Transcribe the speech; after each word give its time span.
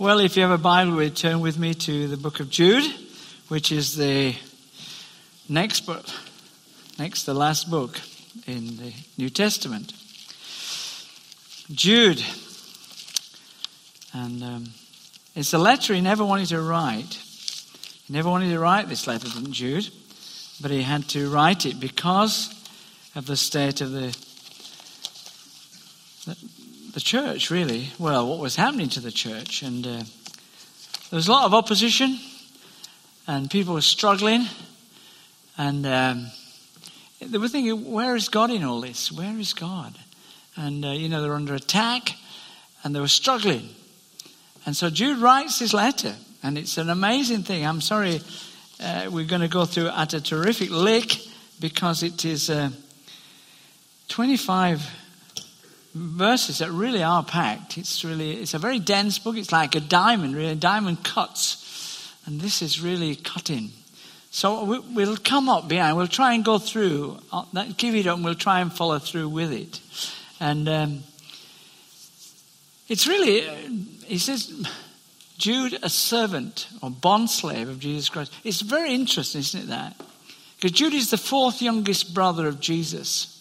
Well, 0.00 0.20
if 0.20 0.36
you 0.36 0.42
have 0.42 0.52
a 0.52 0.58
Bible, 0.58 0.94
would 0.94 1.16
turn 1.16 1.40
with 1.40 1.58
me 1.58 1.74
to 1.74 2.06
the 2.06 2.16
book 2.16 2.38
of 2.38 2.48
Jude, 2.48 2.88
which 3.48 3.72
is 3.72 3.96
the 3.96 4.36
next 5.48 5.86
book, 5.86 6.06
next 7.00 7.24
the 7.24 7.34
last 7.34 7.68
book 7.68 8.00
in 8.46 8.76
the 8.76 8.92
New 9.16 9.28
Testament. 9.28 9.92
Jude. 11.72 12.22
And 14.12 14.44
um, 14.44 14.64
it's 15.34 15.52
a 15.52 15.58
letter 15.58 15.94
he 15.94 16.00
never 16.00 16.24
wanted 16.24 16.46
to 16.50 16.62
write. 16.62 17.18
He 18.06 18.12
never 18.12 18.30
wanted 18.30 18.50
to 18.50 18.60
write 18.60 18.88
this 18.88 19.08
letter, 19.08 19.26
didn't 19.26 19.50
Jude? 19.50 19.88
But 20.62 20.70
he 20.70 20.82
had 20.82 21.08
to 21.08 21.28
write 21.28 21.66
it 21.66 21.80
because 21.80 22.54
of 23.16 23.26
the 23.26 23.36
state 23.36 23.80
of 23.80 23.90
the, 23.90 24.16
the, 26.92 27.00
church, 27.00 27.50
really. 27.50 27.90
Well, 27.98 28.28
what 28.28 28.38
was 28.38 28.56
happening 28.56 28.88
to 28.90 29.00
the 29.00 29.10
church. 29.10 29.62
And 29.62 29.86
uh, 29.86 30.02
there 31.10 31.16
was 31.16 31.28
a 31.28 31.32
lot 31.32 31.44
of 31.44 31.54
opposition, 31.54 32.18
and 33.26 33.50
people 33.50 33.74
were 33.74 33.80
struggling. 33.80 34.46
And 35.56 35.86
um, 35.86 36.26
they 37.20 37.38
were 37.38 37.48
thinking, 37.48 37.90
where 37.90 38.16
is 38.16 38.28
God 38.28 38.50
in 38.50 38.64
all 38.64 38.80
this? 38.80 39.10
Where 39.12 39.38
is 39.38 39.54
God? 39.54 39.94
And, 40.56 40.84
uh, 40.84 40.90
you 40.90 41.08
know, 41.08 41.22
they're 41.22 41.34
under 41.34 41.54
attack, 41.54 42.14
and 42.82 42.94
they 42.94 43.00
were 43.00 43.08
struggling. 43.08 43.68
And 44.66 44.76
so 44.76 44.90
Jude 44.90 45.18
writes 45.18 45.58
his 45.58 45.72
letter, 45.72 46.14
and 46.42 46.58
it's 46.58 46.78
an 46.78 46.90
amazing 46.90 47.42
thing. 47.42 47.66
I'm 47.66 47.80
sorry 47.80 48.20
uh, 48.80 49.08
we're 49.10 49.26
going 49.26 49.40
to 49.40 49.48
go 49.48 49.64
through 49.64 49.88
at 49.88 50.14
a 50.14 50.20
terrific 50.20 50.70
lick 50.70 51.16
because 51.60 52.02
it 52.02 52.24
is 52.24 52.50
uh, 52.50 52.70
25 54.08 54.97
verses 55.98 56.58
that 56.58 56.70
really 56.70 57.02
are 57.02 57.24
packed. 57.24 57.78
It's 57.78 58.04
really 58.04 58.32
it's 58.32 58.54
a 58.54 58.58
very 58.58 58.78
dense 58.78 59.18
book. 59.18 59.36
It's 59.36 59.52
like 59.52 59.74
a 59.74 59.80
diamond, 59.80 60.36
really. 60.36 60.52
A 60.52 60.54
diamond 60.54 61.04
cuts, 61.04 62.14
and 62.26 62.40
this 62.40 62.62
is 62.62 62.80
really 62.80 63.16
cutting. 63.16 63.70
So 64.30 64.64
we'll 64.64 65.16
come 65.16 65.48
up 65.48 65.68
behind. 65.68 65.96
We'll 65.96 66.06
try 66.06 66.34
and 66.34 66.44
go 66.44 66.58
through. 66.58 67.18
Uh, 67.32 67.44
give 67.76 67.94
it 67.94 68.06
up, 68.06 68.16
and 68.16 68.24
we'll 68.24 68.34
try 68.34 68.60
and 68.60 68.72
follow 68.72 68.98
through 68.98 69.30
with 69.30 69.52
it. 69.52 69.80
And 70.38 70.68
um, 70.68 71.02
it's 72.88 73.06
really, 73.06 73.48
uh, 73.48 73.54
he 74.06 74.18
says, 74.18 74.66
Jude, 75.38 75.78
a 75.82 75.88
servant 75.88 76.68
or 76.82 76.90
bondslave 76.90 77.68
of 77.68 77.80
Jesus 77.80 78.08
Christ. 78.08 78.32
It's 78.44 78.60
very 78.60 78.94
interesting, 78.94 79.40
isn't 79.40 79.62
it, 79.62 79.68
that? 79.68 79.96
Because 80.56 80.72
Jude 80.72 80.94
is 80.94 81.10
the 81.10 81.16
fourth 81.16 81.62
youngest 81.62 82.14
brother 82.14 82.48
of 82.48 82.60
Jesus. 82.60 83.34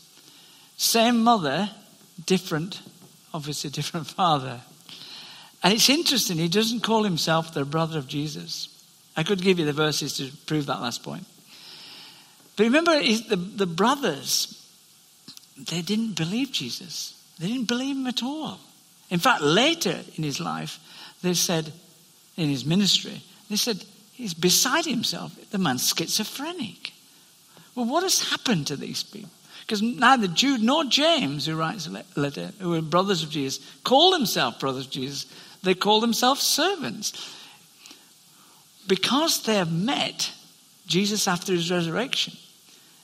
Same 0.77 1.23
mother, 1.23 1.69
different, 2.25 2.81
obviously 3.33 3.69
different 3.69 4.07
father. 4.17 4.61
And 5.63 5.73
it's 5.73 5.89
interesting, 5.89 6.37
he 6.37 6.47
doesn't 6.47 6.81
call 6.81 7.03
himself 7.03 7.53
the 7.53 7.65
brother 7.65 7.97
of 7.97 8.07
Jesus. 8.07 8.69
I 9.15 9.23
could 9.23 9.41
give 9.41 9.57
you 9.59 9.65
the 9.65 9.73
verses 9.73 10.17
to 10.17 10.31
prove 10.45 10.67
that 10.67 10.81
last 10.81 11.03
point. 11.03 11.25
But 12.55 12.63
remember, 12.63 12.99
the, 12.99 13.35
the 13.35 13.65
brothers, 13.65 14.53
they 15.57 15.81
didn't 15.81 16.15
believe 16.15 16.51
Jesus. 16.51 17.13
They 17.39 17.47
didn't 17.47 17.67
believe 17.67 17.95
him 17.95 18.07
at 18.07 18.23
all. 18.23 18.59
In 19.09 19.19
fact, 19.19 19.41
later 19.41 19.99
in 20.15 20.23
his 20.23 20.39
life, 20.39 20.79
they 21.21 21.33
said, 21.33 21.71
in 22.35 22.49
his 22.49 22.65
ministry, 22.65 23.21
they 23.49 23.55
said, 23.55 23.83
he's 24.13 24.33
beside 24.33 24.85
himself. 24.85 25.33
The 25.51 25.57
man's 25.57 25.87
schizophrenic. 25.87 26.93
Well, 27.75 27.85
what 27.85 28.03
has 28.03 28.29
happened 28.29 28.67
to 28.67 28.75
these 28.75 29.03
people? 29.03 29.29
Because 29.67 29.81
neither 29.81 30.27
Jude 30.27 30.63
nor 30.63 30.85
James, 30.85 31.45
who 31.45 31.57
writes 31.57 31.87
a 31.87 32.03
letter, 32.17 32.51
who 32.59 32.69
were 32.69 32.81
brothers 32.81 33.21
of 33.21 33.29
Jesus, 33.29 33.59
call 33.83 34.11
themselves 34.11 34.57
brothers 34.59 34.85
of 34.85 34.91
Jesus. 34.91 35.25
They 35.61 35.73
call 35.73 35.99
themselves 35.99 36.41
servants. 36.41 37.35
Because 38.87 39.43
they 39.43 39.55
have 39.55 39.71
met 39.71 40.31
Jesus 40.85 41.27
after 41.27 41.51
his 41.51 41.69
resurrection. 41.69 42.37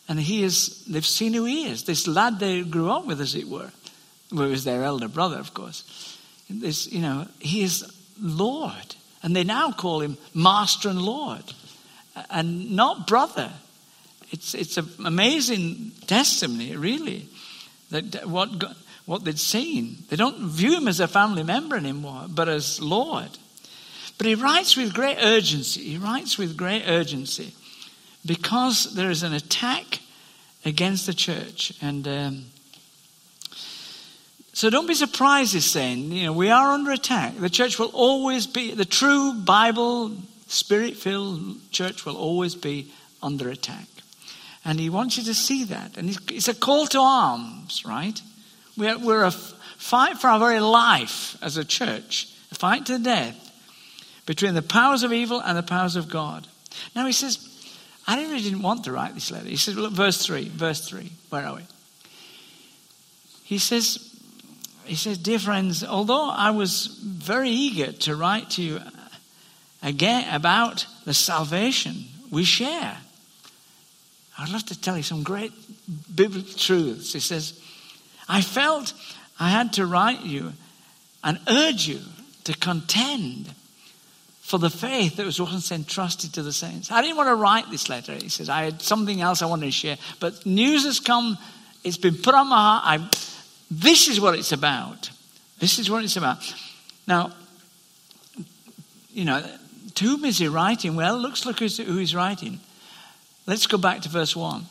And 0.08 0.18
he 0.18 0.44
is, 0.44 0.86
they've 0.86 1.06
seen 1.06 1.34
who 1.34 1.44
he 1.44 1.66
is. 1.66 1.84
This 1.84 2.08
lad 2.08 2.40
they 2.40 2.62
grew 2.62 2.90
up 2.90 3.06
with, 3.06 3.20
as 3.20 3.36
it 3.36 3.50
were. 3.50 3.72
It 4.32 4.38
was 4.38 4.64
their 4.64 4.84
elder 4.84 5.10
brother, 5.10 5.40
of 5.40 5.54
course. 5.54 6.18
This, 6.50 6.90
you 6.90 7.02
know, 7.02 7.28
he 7.40 7.62
is 7.64 7.84
Lord. 8.22 8.96
And 9.22 9.36
they 9.36 9.44
now 9.44 9.74
call 9.74 10.00
him 10.00 10.18
Master 10.34 10.88
and 10.88 11.02
Lord. 11.02 11.44
And 12.30 12.72
not 12.72 13.06
brother. 13.06 13.52
It's, 14.34 14.56
it's 14.56 14.78
an 14.78 14.90
amazing 15.06 15.92
testimony, 16.08 16.76
really, 16.76 17.28
that 17.92 18.28
what, 18.28 18.50
what 19.06 19.24
they'd 19.24 19.38
seen. 19.38 19.98
They 20.10 20.16
don't 20.16 20.50
view 20.50 20.76
him 20.76 20.88
as 20.88 21.00
a 21.00 21.08
family 21.08 21.44
member 21.44 21.76
anymore, 21.76 22.26
but 22.28 22.50
as 22.50 22.82
Lord. 22.82 23.30
But 24.18 24.26
he 24.26 24.34
writes 24.34 24.76
with 24.76 24.92
great 24.92 25.20
urgency. 25.22 25.82
He 25.82 25.98
writes 25.98 26.40
with 26.40 26.58
great 26.58 26.84
urgency 26.88 27.54
because 28.26 28.96
there 28.96 29.12
is 29.12 29.22
an 29.22 29.34
attack 29.34 30.00
against 30.66 31.06
the 31.06 31.14
church. 31.14 31.72
And 31.80 32.08
um, 32.08 32.46
so 34.52 34.72
don't 34.72 34.88
be 34.88 34.96
surprised, 34.96 35.54
he's 35.54 35.70
saying, 35.70 36.12
you 36.12 36.26
know, 36.26 36.34
we 36.34 36.50
are 36.50 36.72
under 36.72 36.90
attack. 36.90 37.38
The 37.38 37.52
church 37.52 37.78
will 37.78 37.92
always 37.94 38.48
be, 38.48 38.74
the 38.74 38.84
true 38.84 39.36
Bible, 39.36 40.18
spirit 40.48 40.96
filled 40.98 41.72
church 41.72 42.04
will 42.04 42.18
always 42.18 42.56
be 42.56 42.92
under 43.22 43.50
attack. 43.50 43.86
And 44.66 44.80
he 44.80 44.90
wants 44.90 45.18
you 45.18 45.24
to 45.24 45.34
see 45.34 45.66
that. 45.66 45.98
And 45.98 46.10
it's 46.32 46.48
a 46.48 46.54
call 46.54 46.88
to 46.88 47.00
arms, 47.00 47.84
right? 47.86 48.20
We're, 48.78 48.98
we're 48.98 49.24
a 49.24 49.32
fight 49.32 50.18
for 50.18 50.28
our 50.28 50.40
very 50.40 50.60
life 50.60 51.38
as 51.42 51.58
a 51.58 51.66
church, 51.66 52.34
a 52.52 52.56
fight 52.56 52.86
to 52.86 52.98
the 52.98 53.04
death 53.04 53.52
between 54.26 54.54
the 54.54 54.62
powers 54.62 55.04
of 55.04 55.12
evil 55.12 55.42
and 55.42 55.58
the 55.58 55.64
powers 55.64 55.96
of 55.96 56.10
God. 56.10 56.48
Now 56.96 57.06
he 57.06 57.12
says, 57.12 57.50
I 58.08 58.22
really 58.22 58.42
didn't 58.42 58.62
want 58.62 58.86
to 58.86 58.92
write 58.92 59.14
this 59.14 59.32
letter. 59.32 59.48
He 59.48 59.58
says, 59.58 59.76
look, 59.76 59.94
verse 59.94 60.26
3, 60.26 60.50
verse 60.50 60.88
3, 60.88 61.12
where 61.30 61.46
are 61.46 61.56
we? 61.56 61.62
He 63.44 63.58
says, 63.58 64.14
he 64.86 64.96
says, 64.96 65.18
Dear 65.18 65.40
friends, 65.40 65.84
although 65.84 66.30
I 66.30 66.52
was 66.52 66.88
very 67.04 67.50
eager 67.50 67.92
to 67.92 68.16
write 68.16 68.50
to 68.52 68.62
you 68.62 68.78
uh, 68.78 68.90
again 69.82 70.34
about 70.34 70.86
the 71.06 71.14
salvation 71.14 72.06
we 72.32 72.44
share, 72.44 72.98
I'd 74.44 74.50
love 74.50 74.66
to 74.66 74.80
tell 74.80 74.98
you 74.98 75.04
some 75.04 75.24
great 75.24 75.54
biblical 76.14 76.54
truths. 76.54 77.14
He 77.14 77.22
says, 77.22 77.60
I 78.28 78.42
felt 78.42 78.94
I 79.40 79.50
had 79.50 79.74
to 79.74 79.86
write 79.86 80.22
you 80.22 80.52
and 81.24 81.40
urge 81.48 81.88
you 81.88 82.00
to 82.44 82.54
contend 82.58 83.54
for 84.42 84.60
the 84.60 84.70
faith 84.70 85.16
that 85.16 85.26
was 85.26 85.40
once 85.40 85.72
entrusted 85.72 86.34
to 86.34 86.44
the 86.44 86.52
saints. 86.52 86.92
I 86.92 87.02
didn't 87.02 87.16
want 87.16 87.30
to 87.30 87.36
write 87.36 87.72
this 87.72 87.88
letter. 87.88 88.12
He 88.14 88.28
says, 88.28 88.50
I 88.50 88.64
had 88.64 88.82
something 88.82 89.22
else 89.22 89.42
I 89.42 89.46
wanted 89.46 89.68
to 89.68 89.72
share. 89.72 89.98
But 90.20 90.46
news 90.46 90.84
has 90.84 91.00
come, 91.00 91.38
it's 91.86 91.96
been 91.96 92.16
put 92.16 92.36
on 92.36 92.50
my 92.50 92.56
heart. 92.58 92.84
I, 92.86 93.10
this 93.72 94.10
is 94.10 94.20
what 94.20 94.38
it's 94.38 94.52
about. 94.52 95.10
This 95.60 95.80
is 95.80 95.90
what 95.90 96.04
it's 96.04 96.18
about. 96.18 96.54
Now, 97.08 97.32
you 99.10 99.24
know, 99.24 99.42
to 99.96 100.06
whom 100.06 100.26
is 100.26 100.40
he 100.40 100.50
writing? 100.50 100.96
Well, 100.96 101.18
looks 101.18 101.46
like 101.46 101.60
who 101.60 101.68
he's 101.98 102.14
writing. 102.14 102.60
Let's 103.46 103.68
go 103.68 103.78
back 103.78 104.02
to 104.02 104.10
verse 104.10 104.36
1. 104.36 104.66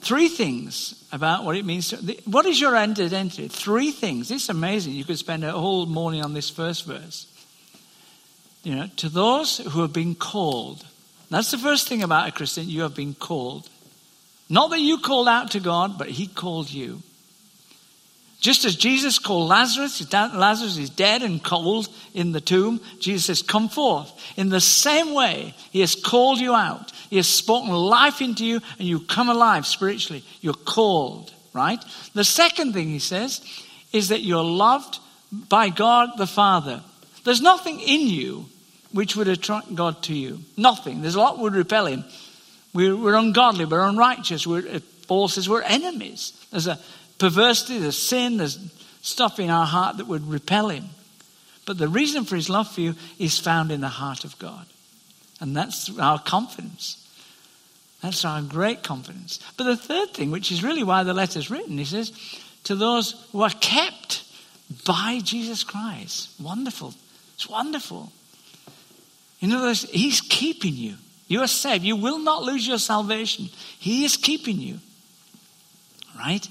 Three 0.00 0.28
things 0.28 1.02
about 1.12 1.44
what 1.44 1.56
it 1.56 1.64
means 1.64 1.88
to. 1.88 1.96
What 2.26 2.44
is 2.44 2.60
your 2.60 2.76
identity? 2.76 3.48
Three 3.48 3.90
things. 3.90 4.30
It's 4.30 4.48
amazing. 4.48 4.92
You 4.92 5.04
could 5.04 5.18
spend 5.18 5.44
a 5.44 5.52
whole 5.52 5.86
morning 5.86 6.22
on 6.22 6.34
this 6.34 6.50
first 6.50 6.84
verse. 6.84 7.26
You 8.62 8.76
know, 8.76 8.88
to 8.96 9.08
those 9.08 9.58
who 9.58 9.80
have 9.82 9.92
been 9.92 10.14
called. 10.14 10.84
That's 11.30 11.50
the 11.50 11.58
first 11.58 11.88
thing 11.88 12.02
about 12.02 12.28
a 12.28 12.32
Christian. 12.32 12.68
You 12.68 12.82
have 12.82 12.94
been 12.94 13.14
called. 13.14 13.68
Not 14.48 14.70
that 14.70 14.80
you 14.80 14.98
called 14.98 15.28
out 15.28 15.52
to 15.52 15.60
God, 15.60 15.96
but 15.96 16.08
He 16.08 16.26
called 16.26 16.70
you. 16.70 17.02
Just 18.44 18.66
as 18.66 18.76
Jesus 18.76 19.18
called 19.18 19.48
Lazarus, 19.48 20.12
Lazarus 20.12 20.76
is 20.76 20.90
dead 20.90 21.22
and 21.22 21.42
cold 21.42 21.88
in 22.12 22.32
the 22.32 22.42
tomb. 22.42 22.78
Jesus 23.00 23.24
says, 23.24 23.40
Come 23.40 23.70
forth. 23.70 24.12
In 24.36 24.50
the 24.50 24.60
same 24.60 25.14
way, 25.14 25.54
He 25.70 25.80
has 25.80 25.94
called 25.94 26.38
you 26.38 26.54
out. 26.54 26.92
He 27.08 27.16
has 27.16 27.26
spoken 27.26 27.70
life 27.70 28.20
into 28.20 28.44
you, 28.44 28.60
and 28.78 28.86
you 28.86 29.00
come 29.00 29.30
alive 29.30 29.64
spiritually. 29.66 30.22
You're 30.42 30.52
called, 30.52 31.32
right? 31.54 31.82
The 32.12 32.22
second 32.22 32.74
thing 32.74 32.88
He 32.88 32.98
says 32.98 33.40
is 33.94 34.10
that 34.10 34.20
you're 34.20 34.44
loved 34.44 34.98
by 35.32 35.70
God 35.70 36.10
the 36.18 36.26
Father. 36.26 36.82
There's 37.24 37.40
nothing 37.40 37.80
in 37.80 38.08
you 38.08 38.44
which 38.92 39.16
would 39.16 39.28
attract 39.28 39.74
God 39.74 40.02
to 40.02 40.14
you. 40.14 40.40
Nothing. 40.54 41.00
There's 41.00 41.14
a 41.14 41.18
lot 41.18 41.38
would 41.38 41.54
repel 41.54 41.86
Him. 41.86 42.04
We're, 42.74 42.94
we're 42.94 43.14
ungodly, 43.14 43.64
we're 43.64 43.88
unrighteous. 43.88 44.46
We're, 44.46 44.68
uh, 44.68 44.80
Paul 45.08 45.28
says 45.28 45.48
we're 45.48 45.62
enemies. 45.62 46.34
There's 46.50 46.66
a 46.66 46.78
perversity, 47.18 47.78
there's 47.78 47.98
sin, 47.98 48.36
there's 48.38 48.58
stuff 49.02 49.38
in 49.38 49.50
our 49.50 49.66
heart 49.66 49.98
that 49.98 50.06
would 50.06 50.28
repel 50.28 50.68
him. 50.68 50.84
But 51.66 51.78
the 51.78 51.88
reason 51.88 52.24
for 52.24 52.36
his 52.36 52.50
love 52.50 52.70
for 52.70 52.80
you 52.80 52.94
is 53.18 53.38
found 53.38 53.72
in 53.72 53.80
the 53.80 53.88
heart 53.88 54.24
of 54.24 54.38
God. 54.38 54.66
And 55.40 55.56
that's 55.56 55.96
our 55.98 56.18
confidence. 56.18 57.00
That's 58.02 58.24
our 58.24 58.42
great 58.42 58.82
confidence. 58.82 59.40
But 59.56 59.64
the 59.64 59.76
third 59.76 60.10
thing, 60.10 60.30
which 60.30 60.52
is 60.52 60.62
really 60.62 60.82
why 60.82 61.02
the 61.04 61.14
letter's 61.14 61.50
written, 61.50 61.78
he 61.78 61.84
says, 61.84 62.12
to 62.64 62.74
those 62.74 63.26
who 63.32 63.42
are 63.42 63.50
kept 63.50 64.24
by 64.86 65.20
Jesus 65.22 65.64
Christ. 65.64 66.30
Wonderful 66.40 66.94
It's 67.34 67.48
wonderful. 67.48 68.12
In 69.40 69.52
other 69.52 69.66
words, 69.66 69.88
He's 69.90 70.20
keeping 70.20 70.74
you. 70.74 70.94
You 71.28 71.40
are 71.40 71.46
saved. 71.46 71.84
You 71.84 71.96
will 71.96 72.18
not 72.18 72.42
lose 72.42 72.66
your 72.66 72.78
salvation. 72.78 73.48
He 73.78 74.04
is 74.04 74.16
keeping 74.16 74.58
you. 74.58 74.78
Right? 76.16 76.46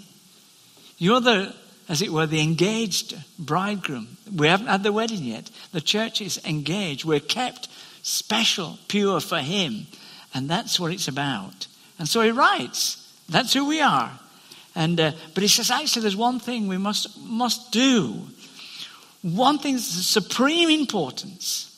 You're 1.04 1.20
the, 1.20 1.54
as 1.90 2.02
it 2.02 2.14
were, 2.14 2.26
the 2.26 2.40
engaged 2.40 3.14
bridegroom. 3.38 4.16
We 4.34 4.48
haven't 4.48 4.68
had 4.68 4.84
the 4.84 4.94
wedding 4.94 5.26
yet. 5.26 5.52
The 5.74 5.82
church 5.82 6.22
is 6.22 6.40
engaged. 6.46 7.04
We're 7.04 7.20
kept 7.20 7.68
special, 8.04 8.80
pure 8.88 9.20
for 9.20 9.40
Him. 9.40 9.88
And 10.34 10.50
that's 10.50 10.80
what 10.80 10.94
it's 10.94 11.10
about. 11.10 11.68
And 12.00 12.08
so 12.08 12.22
he 12.22 12.32
writes, 12.32 13.14
that's 13.28 13.52
who 13.52 13.68
we 13.68 13.82
are. 13.82 14.18
And, 14.76 14.98
uh, 14.98 15.12
but 15.34 15.44
he 15.44 15.50
says, 15.50 15.70
actually, 15.70 16.04
there's 16.04 16.16
one 16.16 16.40
thing 16.40 16.70
we 16.70 16.78
must, 16.78 17.20
must 17.20 17.74
do. 17.74 18.22
One 19.24 19.58
thing 19.58 19.74
that's 19.74 19.98
of 19.98 20.24
supreme 20.24 20.70
importance. 20.70 21.70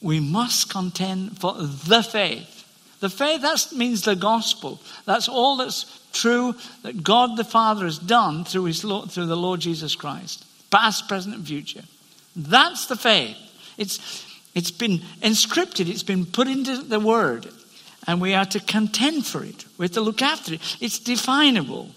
We 0.00 0.20
must 0.20 0.70
contend 0.70 1.40
for 1.40 1.54
the 1.54 2.04
faith. 2.04 2.57
The 3.00 3.10
faith, 3.10 3.42
that 3.42 3.72
means 3.76 4.02
the 4.02 4.16
gospel. 4.16 4.80
That's 5.04 5.28
all 5.28 5.56
that's 5.56 6.00
true 6.12 6.54
that 6.82 7.02
God 7.02 7.36
the 7.36 7.44
Father 7.44 7.84
has 7.84 7.98
done 7.98 8.44
through, 8.44 8.64
his 8.64 8.80
through 8.80 9.26
the 9.26 9.36
Lord 9.36 9.60
Jesus 9.60 9.94
Christ, 9.94 10.44
past, 10.70 11.08
present, 11.08 11.34
and 11.34 11.46
future. 11.46 11.84
That's 12.34 12.86
the 12.86 12.96
faith. 12.96 13.36
It's, 13.76 14.26
it's 14.54 14.72
been 14.72 14.98
inscripted, 15.22 15.88
it's 15.88 16.02
been 16.02 16.26
put 16.26 16.48
into 16.48 16.78
the 16.78 16.98
Word, 16.98 17.48
and 18.06 18.20
we 18.20 18.34
are 18.34 18.46
to 18.46 18.60
contend 18.60 19.26
for 19.26 19.44
it. 19.44 19.64
We 19.76 19.84
have 19.84 19.92
to 19.92 20.00
look 20.00 20.22
after 20.22 20.54
it. 20.54 20.76
It's 20.80 20.98
definable. 20.98 21.90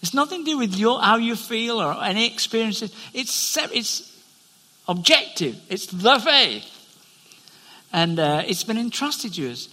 It's 0.00 0.14
nothing 0.14 0.44
to 0.44 0.52
do 0.52 0.58
with 0.58 0.76
your, 0.76 1.00
how 1.00 1.16
you 1.16 1.36
feel 1.36 1.82
or 1.82 2.02
any 2.02 2.26
experiences. 2.26 2.94
It's, 3.12 3.58
it's 3.74 4.16
objective. 4.86 5.60
It's 5.68 5.86
the 5.86 6.18
faith. 6.20 6.64
And 7.92 8.18
uh, 8.20 8.42
it's 8.46 8.64
been 8.64 8.78
entrusted 8.78 9.34
to 9.34 9.50
us. 9.50 9.68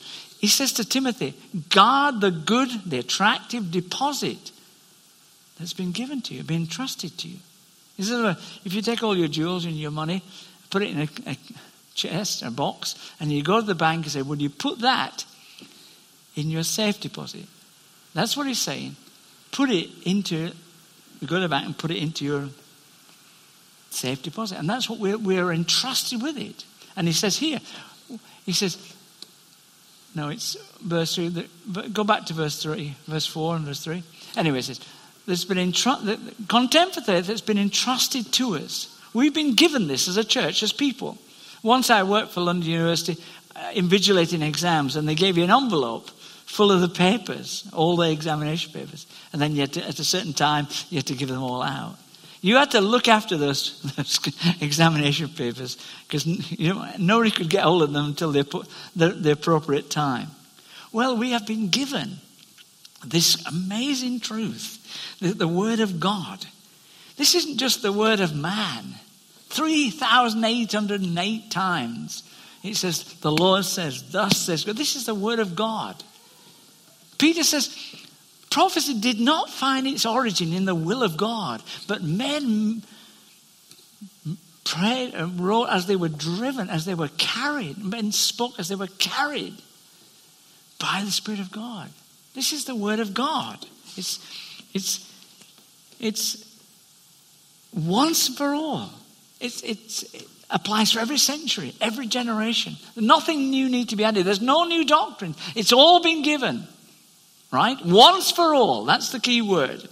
He 0.46 0.50
says 0.50 0.74
to 0.74 0.86
Timothy, 0.86 1.34
guard 1.70 2.22
the 2.22 2.30
good, 2.30 2.70
the 2.86 3.00
attractive 3.00 3.72
deposit 3.72 4.52
that's 5.58 5.74
been 5.74 5.92
given 5.92 6.22
to 6.22 6.36
you, 6.36 6.44
been 6.44 6.62
entrusted 6.62 7.18
to 7.18 7.28
you. 7.28 7.40
He 7.98 8.04
says, 8.04 8.38
if 8.64 8.72
you 8.72 8.84
take 8.84 9.02
all 9.02 9.18
your 9.18 9.28
jewels 9.28 9.66
and 9.66 9.74
your 9.74 9.90
money, 9.90 10.22
put 10.70 10.84
it 10.84 10.92
in 10.92 11.00
a, 11.00 11.10
a 11.32 11.38
chest, 11.96 12.44
a 12.44 12.52
box, 12.52 12.94
and 13.20 13.32
you 13.32 13.42
go 13.42 13.60
to 13.60 13.66
the 13.66 13.74
bank 13.74 14.04
and 14.04 14.12
say, 14.12 14.22
Would 14.22 14.40
you 14.40 14.52
put 14.52 14.82
that 14.82 15.26
in 16.36 16.52
your 16.52 16.62
safe 16.62 17.00
deposit? 17.00 17.48
That's 18.14 18.38
what 18.38 18.46
he's 18.46 18.62
saying. 18.62 18.98
Put 19.52 19.72
it 19.72 19.90
into, 20.06 20.52
you 21.22 21.28
go 21.28 21.38
to 21.38 21.42
the 21.42 21.50
bank 21.50 21.66
and 21.66 21.76
put 21.76 21.90
it 21.90 21.98
into 21.98 22.24
your 22.24 22.50
safe 23.90 24.22
deposit. 24.22 24.60
And 24.60 24.70
that's 24.70 24.88
what 24.88 25.00
we're, 25.00 25.18
we're 25.18 25.52
entrusted 25.52 26.22
with 26.22 26.38
it. 26.38 26.66
And 26.96 27.08
he 27.08 27.14
says 27.14 27.36
here, 27.36 27.62
he 28.46 28.52
says, 28.52 28.95
no, 30.16 30.30
it's 30.30 30.56
verse 30.82 31.16
3. 31.16 31.48
Go 31.92 32.04
back 32.04 32.26
to 32.28 32.34
verse 32.34 32.62
3, 32.64 32.96
verse 33.06 33.28
4 33.28 33.58
and 33.58 33.66
verse 33.66 33.84
3. 33.84 34.02
Anyway, 34.38 34.60
it 34.60 34.64
says, 34.64 34.80
there's 35.26 35.46
been 35.46 35.58
entrusted, 35.58 36.20
contempt 36.48 36.96
for 36.96 37.02
faith 37.02 37.28
that's 37.28 37.42
been 37.42 37.58
entrusted 37.58 38.32
to 38.34 38.56
us. 38.56 38.98
We've 39.14 39.34
been 39.34 39.56
given 39.56 39.88
this 39.88 40.08
as 40.08 40.18
a 40.18 40.24
church, 40.24 40.64
as 40.64 40.72
people. 40.72 41.18
Once 41.64 41.90
I 41.90 42.04
worked 42.04 42.32
for 42.32 42.42
London 42.42 42.70
University 42.70 43.22
uh, 43.56 43.72
invigilating 43.72 44.46
exams, 44.46 44.96
and 44.96 45.08
they 45.08 45.16
gave 45.16 45.38
you 45.38 45.44
an 45.44 45.52
envelope 45.52 46.10
full 46.10 46.72
of 46.72 46.82
the 46.82 46.90
papers, 46.90 47.68
all 47.74 47.96
the 47.96 48.12
examination 48.12 48.72
papers. 48.72 49.08
And 49.34 49.42
then 49.42 49.54
you 49.54 49.62
had 49.62 49.74
to, 49.74 49.88
at 49.88 50.00
a 50.00 50.04
certain 50.04 50.34
time, 50.34 50.68
you 50.90 50.98
had 50.98 51.08
to 51.08 51.16
give 51.16 51.30
them 51.30 51.42
all 51.42 51.62
out. 51.62 51.98
You 52.46 52.56
had 52.58 52.72
to 52.72 52.82
look 52.82 53.08
after 53.08 53.38
those, 53.38 53.82
those 53.96 54.20
examination 54.62 55.30
papers 55.30 55.78
because 56.08 56.28
you 56.28 56.76
know, 56.76 56.88
nobody 57.00 57.32
could 57.32 57.50
get 57.50 57.64
hold 57.64 57.82
of 57.82 57.92
them 57.92 58.06
until 58.06 58.32
put 58.44 58.68
the, 58.96 59.10
the 59.10 59.32
appropriate 59.32 59.90
time. 59.90 60.28
Well, 60.92 61.18
we 61.18 61.32
have 61.32 61.48
been 61.48 61.70
given 61.70 62.18
this 63.04 63.44
amazing 63.48 64.20
truth, 64.20 65.18
the, 65.20 65.34
the 65.34 65.48
Word 65.48 65.80
of 65.80 66.00
God. 66.00 66.46
This 67.18 67.34
isn't 67.34 67.58
just 67.58 67.82
the 67.82 67.92
Word 67.92 68.20
of 68.20 68.36
man. 68.36 68.94
3,808 69.50 71.50
times 71.50 72.22
it 72.62 72.76
says, 72.76 73.06
The 73.22 73.32
Lord 73.32 73.66
says, 73.66 74.12
Thus 74.12 74.38
says 74.38 74.66
God. 74.66 74.78
This 74.78 74.96
is 74.96 75.08
the 75.08 75.16
Word 75.16 75.40
of 75.40 75.56
God. 75.56 76.04
Peter 77.18 77.44
says, 77.44 77.76
prophecy 78.56 78.98
did 78.98 79.20
not 79.20 79.50
find 79.50 79.86
its 79.86 80.06
origin 80.06 80.54
in 80.54 80.64
the 80.64 80.74
will 80.74 81.04
of 81.04 81.18
God, 81.18 81.62
but 81.90 82.02
men 82.02 82.82
prayed 84.64 85.14
and 85.14 85.42
wrote 85.42 85.66
as 85.66 85.88
they 85.88 85.98
were 85.98 86.08
driven, 86.08 86.70
as 86.70 86.86
they 86.86 86.94
were 86.94 87.10
carried. 87.18 87.78
Men 87.78 88.14
spoke 88.14 88.58
as 88.58 88.70
they 88.70 88.76
were 88.76 88.88
carried 88.98 89.62
by 90.80 91.02
the 91.04 91.12
Spirit 91.12 91.42
of 91.42 91.52
God. 91.52 91.90
This 92.34 92.54
is 92.54 92.64
the 92.64 92.76
Word 92.76 93.02
of 93.02 93.14
God. 93.14 93.66
It's, 93.98 94.20
it's, 94.74 95.14
it's 96.00 96.58
once 97.74 98.30
for 98.30 98.54
all. 98.54 98.90
It's, 99.42 99.62
it's, 99.64 100.04
it 100.14 100.30
applies 100.50 100.94
for 100.94 101.02
every 101.02 101.18
century, 101.18 101.76
every 101.82 102.08
generation. 102.08 102.78
Nothing 102.96 103.50
new 103.50 103.68
need 103.68 103.90
to 103.90 103.98
be 103.98 104.06
added. 104.06 104.26
There's 104.26 104.40
no 104.40 104.64
new 104.64 104.86
doctrine. 104.86 105.36
It's 105.56 105.74
all 105.74 106.02
been 106.02 106.22
given. 106.24 106.70
Right? 107.56 107.78
Once 107.86 108.32
for 108.32 108.54
all. 108.54 108.84
That's 108.84 109.14
the 109.14 109.20
key 109.22 109.42
word. 109.42 109.88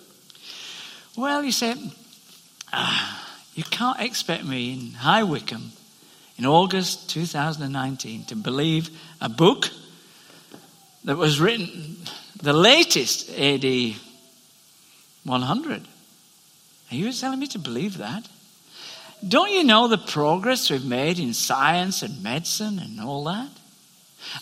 Well, 1.15 1.41
you 1.45 1.53
say, 1.53 1.75
ah, 2.73 3.33
you 3.55 3.63
can't 3.63 4.01
expect 4.01 4.43
me 4.43 4.73
in 4.73 4.91
High 4.91 5.23
Wycombe 5.23 5.71
in 6.37 6.45
August 6.45 7.09
2019 7.11 8.25
to 8.25 8.35
believe 8.35 8.89
a 9.21 9.29
book 9.29 9.69
that 11.05 11.15
was 11.15 11.39
written 11.39 11.95
the 12.41 12.51
latest 12.51 13.29
AD 13.29 13.95
100. 15.23 15.81
Are 16.91 16.95
you 16.95 17.13
telling 17.13 17.39
me 17.39 17.47
to 17.47 17.59
believe 17.59 17.97
that? 17.99 18.27
Don't 19.25 19.51
you 19.53 19.63
know 19.63 19.87
the 19.87 19.97
progress 19.97 20.69
we've 20.69 20.83
made 20.83 21.17
in 21.17 21.33
science 21.33 22.01
and 22.01 22.21
medicine 22.21 22.77
and 22.77 22.99
all 22.99 23.23
that? 23.23 23.47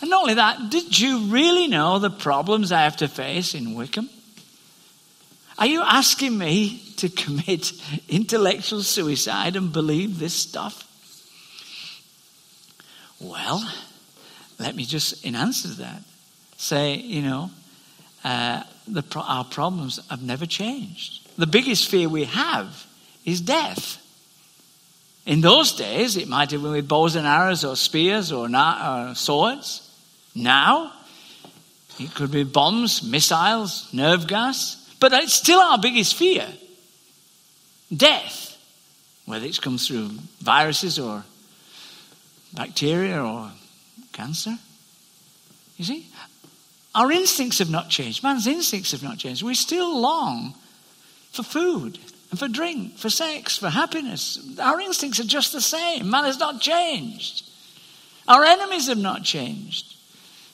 And 0.00 0.10
not 0.10 0.22
only 0.22 0.34
that, 0.34 0.70
did 0.70 0.98
you 0.98 1.26
really 1.26 1.68
know 1.68 1.98
the 1.98 2.10
problems 2.10 2.72
I 2.72 2.82
have 2.82 2.96
to 2.98 3.08
face 3.08 3.54
in 3.54 3.74
Wycombe? 3.74 4.10
Are 5.58 5.66
you 5.66 5.82
asking 5.82 6.36
me 6.36 6.82
to 6.96 7.08
commit 7.08 7.72
intellectual 8.08 8.82
suicide 8.82 9.56
and 9.56 9.72
believe 9.72 10.18
this 10.18 10.34
stuff? 10.34 10.88
Well, 13.20 13.62
let 14.58 14.74
me 14.74 14.84
just, 14.84 15.24
in 15.24 15.34
answer 15.34 15.68
to 15.68 15.74
that, 15.74 16.02
say, 16.56 16.96
you 16.96 17.22
know, 17.22 17.50
uh, 18.24 18.62
the, 18.88 19.04
our 19.16 19.44
problems 19.44 20.00
have 20.10 20.22
never 20.22 20.46
changed. 20.46 21.28
The 21.36 21.46
biggest 21.46 21.88
fear 21.88 22.08
we 22.08 22.24
have 22.24 22.86
is 23.24 23.40
death. 23.40 23.98
In 25.24 25.40
those 25.40 25.72
days, 25.72 26.16
it 26.16 26.26
might 26.26 26.50
have 26.50 26.62
been 26.62 26.72
with 26.72 26.88
bows 26.88 27.14
and 27.14 27.26
arrows 27.26 27.64
or 27.64 27.76
spears 27.76 28.32
or, 28.32 28.48
or 28.48 29.14
swords. 29.14 29.81
Now, 30.34 30.92
it 31.98 32.14
could 32.14 32.30
be 32.30 32.44
bombs, 32.44 33.02
missiles, 33.02 33.92
nerve 33.92 34.26
gas. 34.26 34.78
But 34.98 35.12
it's 35.12 35.32
still 35.34 35.58
our 35.58 35.78
biggest 35.78 36.14
fear 36.14 36.46
death, 37.94 38.56
whether 39.26 39.44
it's 39.44 39.58
come 39.58 39.76
through 39.76 40.10
viruses 40.40 40.98
or 40.98 41.24
bacteria 42.54 43.22
or 43.22 43.50
cancer. 44.12 44.56
You 45.76 45.84
see? 45.84 46.06
Our 46.94 47.10
instincts 47.10 47.58
have 47.58 47.70
not 47.70 47.88
changed. 47.88 48.22
Man's 48.22 48.46
instincts 48.46 48.92
have 48.92 49.02
not 49.02 49.18
changed. 49.18 49.42
We 49.42 49.54
still 49.54 50.00
long 50.00 50.54
for 51.32 51.42
food 51.42 51.98
and 52.30 52.38
for 52.38 52.48
drink, 52.48 52.98
for 52.98 53.10
sex, 53.10 53.56
for 53.58 53.70
happiness. 53.70 54.38
Our 54.60 54.80
instincts 54.80 55.18
are 55.18 55.24
just 55.24 55.52
the 55.52 55.60
same. 55.60 56.10
Man 56.10 56.24
has 56.24 56.38
not 56.38 56.60
changed. 56.60 57.48
Our 58.28 58.44
enemies 58.44 58.88
have 58.88 58.98
not 58.98 59.24
changed. 59.24 59.96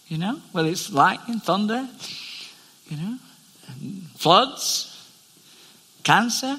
You 0.09 0.19
know, 0.19 0.41
whether 0.53 0.69
it's 0.69 0.91
lightning, 0.91 1.41
thunder, 1.41 1.87
you 2.89 2.97
know, 2.97 3.19
floods, 4.17 4.95
cancer, 6.03 6.59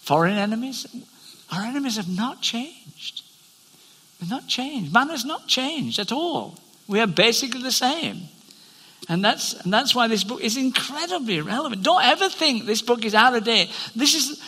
foreign 0.00 0.36
enemies. 0.36 0.86
Our 1.50 1.62
enemies 1.62 1.96
have 1.96 2.08
not 2.08 2.42
changed. 2.42 3.22
They've 4.20 4.30
not 4.30 4.46
changed. 4.46 4.92
Man 4.92 5.08
has 5.08 5.24
not 5.24 5.46
changed 5.46 5.98
at 5.98 6.12
all. 6.12 6.58
We 6.86 7.00
are 7.00 7.06
basically 7.06 7.62
the 7.62 7.72
same. 7.72 8.22
And 9.08 9.24
that's, 9.24 9.54
and 9.54 9.72
that's 9.72 9.94
why 9.94 10.06
this 10.06 10.22
book 10.22 10.42
is 10.42 10.56
incredibly 10.56 11.40
relevant. 11.40 11.82
Don't 11.82 12.04
ever 12.04 12.28
think 12.28 12.66
this 12.66 12.82
book 12.82 13.04
is 13.04 13.14
out 13.14 13.34
of 13.34 13.44
date. 13.44 13.70
This 13.96 14.14
is, 14.14 14.42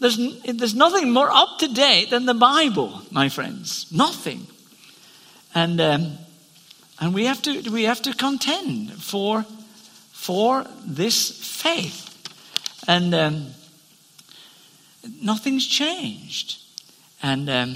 there's, 0.00 0.16
there's 0.42 0.74
nothing 0.74 1.10
more 1.12 1.30
up 1.30 1.58
to 1.60 1.68
date 1.68 2.10
than 2.10 2.26
the 2.26 2.34
Bible, 2.34 3.02
my 3.10 3.28
friends. 3.28 3.86
Nothing. 3.92 4.46
And, 5.54 5.80
um, 5.80 6.18
and 7.00 7.14
we, 7.14 7.26
have 7.26 7.42
to, 7.42 7.70
we 7.70 7.84
have 7.84 8.02
to 8.02 8.14
contend 8.14 8.92
for, 8.92 9.44
for 10.12 10.66
this 10.84 11.30
faith. 11.30 12.08
And 12.88 13.14
um, 13.14 13.46
nothing's 15.20 15.66
changed. 15.66 16.58
And 17.22 17.48
um, 17.48 17.74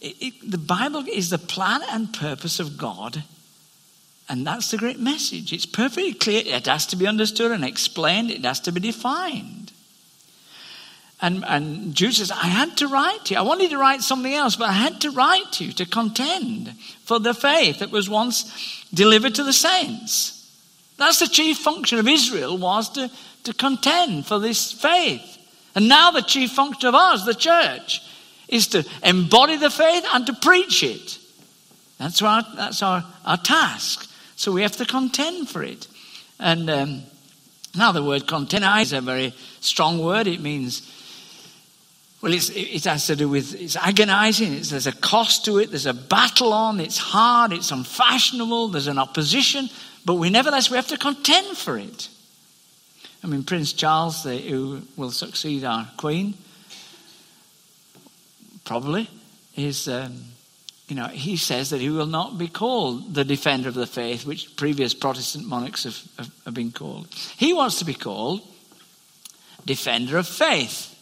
it, 0.00 0.16
it, 0.20 0.50
the 0.50 0.58
Bible 0.58 1.04
is 1.06 1.30
the 1.30 1.38
plan 1.38 1.82
and 1.90 2.12
purpose 2.12 2.60
of 2.60 2.78
God. 2.78 3.22
And 4.28 4.46
that's 4.46 4.70
the 4.70 4.76
great 4.76 4.98
message. 4.98 5.52
It's 5.52 5.66
perfectly 5.66 6.12
clear. 6.12 6.42
It 6.44 6.66
has 6.66 6.86
to 6.86 6.96
be 6.96 7.06
understood 7.06 7.50
and 7.50 7.64
explained, 7.64 8.30
it 8.30 8.44
has 8.44 8.60
to 8.60 8.72
be 8.72 8.80
defined. 8.80 9.72
And, 11.20 11.44
and 11.46 11.94
Jude 11.94 12.14
says, 12.14 12.30
I 12.30 12.46
had 12.46 12.76
to 12.76 12.86
write 12.86 13.24
to 13.26 13.34
you. 13.34 13.40
I 13.40 13.42
wanted 13.42 13.70
to 13.70 13.78
write 13.78 14.02
something 14.02 14.32
else, 14.32 14.54
but 14.54 14.68
I 14.68 14.72
had 14.72 15.00
to 15.00 15.10
write 15.10 15.50
to 15.52 15.64
you 15.64 15.72
to 15.72 15.86
contend 15.86 16.72
for 17.04 17.18
the 17.18 17.34
faith 17.34 17.80
that 17.80 17.90
was 17.90 18.08
once 18.08 18.84
delivered 18.94 19.34
to 19.34 19.42
the 19.42 19.52
saints. 19.52 20.34
That's 20.96 21.18
the 21.18 21.26
chief 21.26 21.58
function 21.58 21.98
of 21.98 22.06
Israel 22.06 22.56
was 22.56 22.90
to, 22.90 23.10
to 23.44 23.52
contend 23.52 24.26
for 24.26 24.38
this 24.38 24.72
faith. 24.72 25.36
And 25.74 25.88
now 25.88 26.10
the 26.10 26.22
chief 26.22 26.52
function 26.52 26.88
of 26.88 26.94
us, 26.94 27.24
the 27.24 27.34
church, 27.34 28.02
is 28.48 28.68
to 28.68 28.84
embody 29.02 29.56
the 29.56 29.70
faith 29.70 30.04
and 30.12 30.26
to 30.26 30.32
preach 30.34 30.82
it. 30.82 31.18
That's 31.98 32.22
our, 32.22 32.44
that's 32.56 32.82
our, 32.82 33.04
our 33.24 33.36
task. 33.36 34.08
So 34.36 34.52
we 34.52 34.62
have 34.62 34.76
to 34.76 34.84
contend 34.84 35.48
for 35.48 35.64
it. 35.64 35.88
And 36.38 36.70
um, 36.70 37.02
now 37.76 37.92
the 37.92 38.02
word 38.02 38.26
contend 38.26 38.64
is 38.80 38.92
a 38.92 39.00
very 39.00 39.34
strong 39.60 40.02
word. 40.02 40.26
It 40.26 40.40
means 40.40 40.82
well, 42.20 42.32
it 42.32 42.84
has 42.84 43.06
to 43.06 43.16
do 43.16 43.28
with 43.28 43.54
it's 43.54 43.76
agonizing. 43.76 44.52
It's, 44.52 44.70
there's 44.70 44.88
a 44.88 44.92
cost 44.92 45.44
to 45.44 45.58
it. 45.58 45.70
There's 45.70 45.86
a 45.86 45.94
battle 45.94 46.52
on. 46.52 46.80
It's 46.80 46.98
hard. 46.98 47.52
It's 47.52 47.70
unfashionable. 47.70 48.68
There's 48.68 48.88
an 48.88 48.98
opposition. 48.98 49.70
But 50.04 50.14
we 50.14 50.28
nevertheless 50.28 50.68
we 50.68 50.76
have 50.76 50.88
to 50.88 50.96
contend 50.96 51.56
for 51.56 51.78
it. 51.78 52.08
I 53.22 53.28
mean, 53.28 53.44
Prince 53.44 53.72
Charles, 53.72 54.24
the, 54.24 54.36
who 54.36 54.82
will 54.96 55.10
succeed 55.10 55.64
our 55.64 55.88
Queen, 55.96 56.34
probably 58.64 59.08
is. 59.56 59.88
Um, 59.88 60.24
you 60.88 60.96
know, 60.96 61.08
he 61.08 61.36
says 61.36 61.68
that 61.70 61.82
he 61.82 61.90
will 61.90 62.06
not 62.06 62.38
be 62.38 62.48
called 62.48 63.14
the 63.14 63.22
defender 63.24 63.68
of 63.68 63.74
the 63.74 63.86
faith, 63.86 64.24
which 64.24 64.56
previous 64.56 64.94
Protestant 64.94 65.46
monarchs 65.46 65.84
have, 65.84 66.02
have, 66.16 66.30
have 66.46 66.54
been 66.54 66.72
called. 66.72 67.08
He 67.36 67.52
wants 67.52 67.78
to 67.80 67.84
be 67.84 67.92
called 67.92 68.40
defender 69.66 70.16
of 70.16 70.26
faith. 70.26 70.97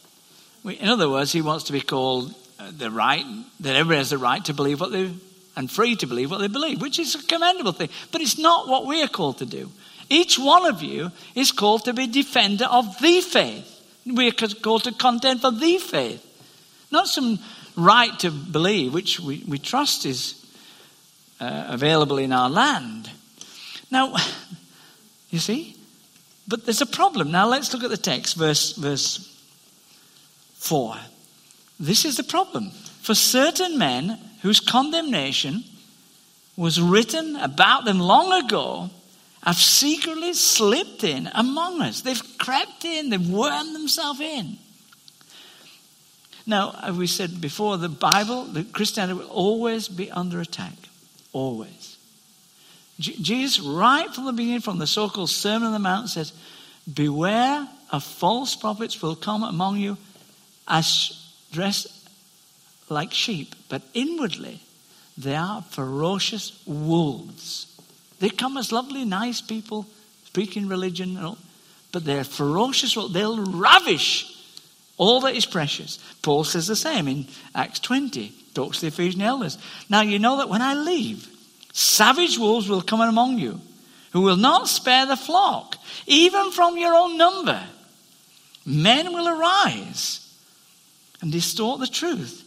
In 0.66 0.88
other 0.88 1.08
words, 1.08 1.32
he 1.32 1.42
wants 1.42 1.64
to 1.64 1.72
be 1.72 1.80
called 1.80 2.34
uh, 2.58 2.70
the 2.76 2.90
right, 2.90 3.24
that 3.60 3.76
everybody 3.76 3.98
has 3.98 4.10
the 4.10 4.18
right 4.18 4.44
to 4.44 4.54
believe 4.54 4.80
what 4.80 4.90
they, 4.90 5.12
and 5.54 5.70
free 5.70 5.94
to 5.96 6.06
believe 6.06 6.30
what 6.30 6.40
they 6.40 6.48
believe, 6.48 6.80
which 6.80 6.98
is 6.98 7.14
a 7.14 7.22
commendable 7.26 7.72
thing. 7.72 7.88
But 8.10 8.20
it's 8.20 8.38
not 8.38 8.68
what 8.68 8.86
we 8.86 9.02
are 9.02 9.08
called 9.08 9.38
to 9.38 9.46
do. 9.46 9.70
Each 10.08 10.38
one 10.38 10.66
of 10.66 10.82
you 10.82 11.12
is 11.34 11.52
called 11.52 11.84
to 11.84 11.92
be 11.92 12.06
defender 12.06 12.64
of 12.64 12.98
the 13.00 13.20
faith. 13.20 13.72
We 14.04 14.28
are 14.28 14.32
called 14.32 14.84
to 14.84 14.92
contend 14.92 15.40
for 15.40 15.50
the 15.50 15.78
faith. 15.78 16.22
Not 16.90 17.08
some 17.08 17.38
right 17.76 18.16
to 18.20 18.30
believe, 18.30 18.94
which 18.94 19.20
we, 19.20 19.44
we 19.46 19.58
trust 19.58 20.06
is 20.06 20.44
uh, 21.40 21.66
available 21.68 22.18
in 22.18 22.32
our 22.32 22.48
land. 22.48 23.10
Now, 23.90 24.16
you 25.30 25.38
see? 25.38 25.76
But 26.48 26.64
there's 26.64 26.80
a 26.80 26.86
problem. 26.86 27.30
Now 27.30 27.48
let's 27.48 27.72
look 27.72 27.82
at 27.82 27.90
the 27.90 27.96
text, 27.96 28.36
verse, 28.36 28.72
verse 28.72 29.35
4. 30.66 30.96
This 31.78 32.04
is 32.04 32.16
the 32.16 32.24
problem. 32.24 32.70
For 33.02 33.14
certain 33.14 33.78
men 33.78 34.18
whose 34.42 34.60
condemnation 34.60 35.64
was 36.56 36.80
written 36.80 37.36
about 37.36 37.84
them 37.84 38.00
long 38.00 38.32
ago 38.44 38.90
have 39.44 39.56
secretly 39.56 40.32
slipped 40.32 41.04
in 41.04 41.30
among 41.34 41.80
us. 41.82 42.00
They've 42.00 42.38
crept 42.38 42.84
in, 42.84 43.10
they've 43.10 43.30
wormed 43.30 43.74
themselves 43.74 44.20
in. 44.20 44.58
Now, 46.46 46.78
as 46.82 46.96
we 46.96 47.06
said 47.06 47.40
before, 47.40 47.76
the 47.76 47.88
Bible, 47.88 48.44
the 48.44 48.64
Christianity 48.64 49.18
will 49.18 49.28
always 49.28 49.88
be 49.88 50.10
under 50.10 50.40
attack. 50.40 50.74
Always. 51.32 51.96
Jesus, 52.98 53.60
right 53.60 54.12
from 54.12 54.24
the 54.24 54.32
beginning, 54.32 54.60
from 54.60 54.78
the 54.78 54.86
so 54.86 55.08
called 55.08 55.30
Sermon 55.30 55.66
on 55.66 55.72
the 55.72 55.78
Mount, 55.78 56.08
says, 56.08 56.32
Beware 56.92 57.68
of 57.90 58.02
false 58.02 58.56
prophets 58.56 59.02
will 59.02 59.16
come 59.16 59.42
among 59.42 59.76
you 59.78 59.98
as 60.68 61.12
dressed 61.52 61.88
like 62.88 63.12
sheep, 63.12 63.54
but 63.68 63.82
inwardly 63.94 64.60
they 65.18 65.34
are 65.34 65.62
ferocious 65.62 66.62
wolves. 66.66 67.72
They 68.18 68.28
come 68.28 68.56
as 68.56 68.72
lovely, 68.72 69.04
nice 69.04 69.40
people, 69.40 69.86
speaking 70.24 70.68
religion, 70.68 71.18
but 71.92 72.04
they're 72.04 72.24
ferocious. 72.24 72.94
They'll 72.94 73.44
ravish 73.44 74.32
all 74.98 75.20
that 75.22 75.34
is 75.34 75.46
precious. 75.46 75.98
Paul 76.22 76.44
says 76.44 76.66
the 76.66 76.76
same 76.76 77.08
in 77.08 77.26
Acts 77.54 77.80
20, 77.80 78.32
talks 78.54 78.78
to 78.78 78.82
the 78.82 78.88
Ephesian 78.88 79.22
elders. 79.22 79.58
Now 79.88 80.00
you 80.00 80.18
know 80.18 80.38
that 80.38 80.48
when 80.48 80.62
I 80.62 80.74
leave, 80.74 81.28
savage 81.72 82.38
wolves 82.38 82.68
will 82.68 82.82
come 82.82 83.00
among 83.00 83.38
you, 83.38 83.60
who 84.12 84.22
will 84.22 84.36
not 84.36 84.68
spare 84.68 85.06
the 85.06 85.16
flock, 85.16 85.76
even 86.06 86.50
from 86.50 86.78
your 86.78 86.94
own 86.94 87.18
number. 87.18 87.62
Men 88.64 89.12
will 89.12 89.28
arise 89.28 90.25
and 91.26 91.32
distort 91.32 91.80
the 91.80 91.88
truth 91.88 92.44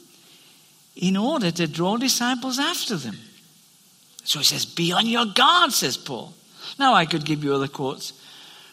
in 0.95 1.17
order 1.17 1.51
to 1.51 1.67
draw 1.67 1.97
disciples 1.97 2.57
after 2.57 2.95
them. 2.95 3.17
So 4.23 4.39
he 4.39 4.45
says, 4.45 4.65
Be 4.65 4.93
on 4.93 5.05
your 5.05 5.25
guard, 5.25 5.73
says 5.73 5.97
Paul. 5.97 6.33
Now, 6.79 6.93
I 6.93 7.05
could 7.05 7.25
give 7.25 7.43
you 7.43 7.53
other 7.53 7.67
quotes 7.67 8.13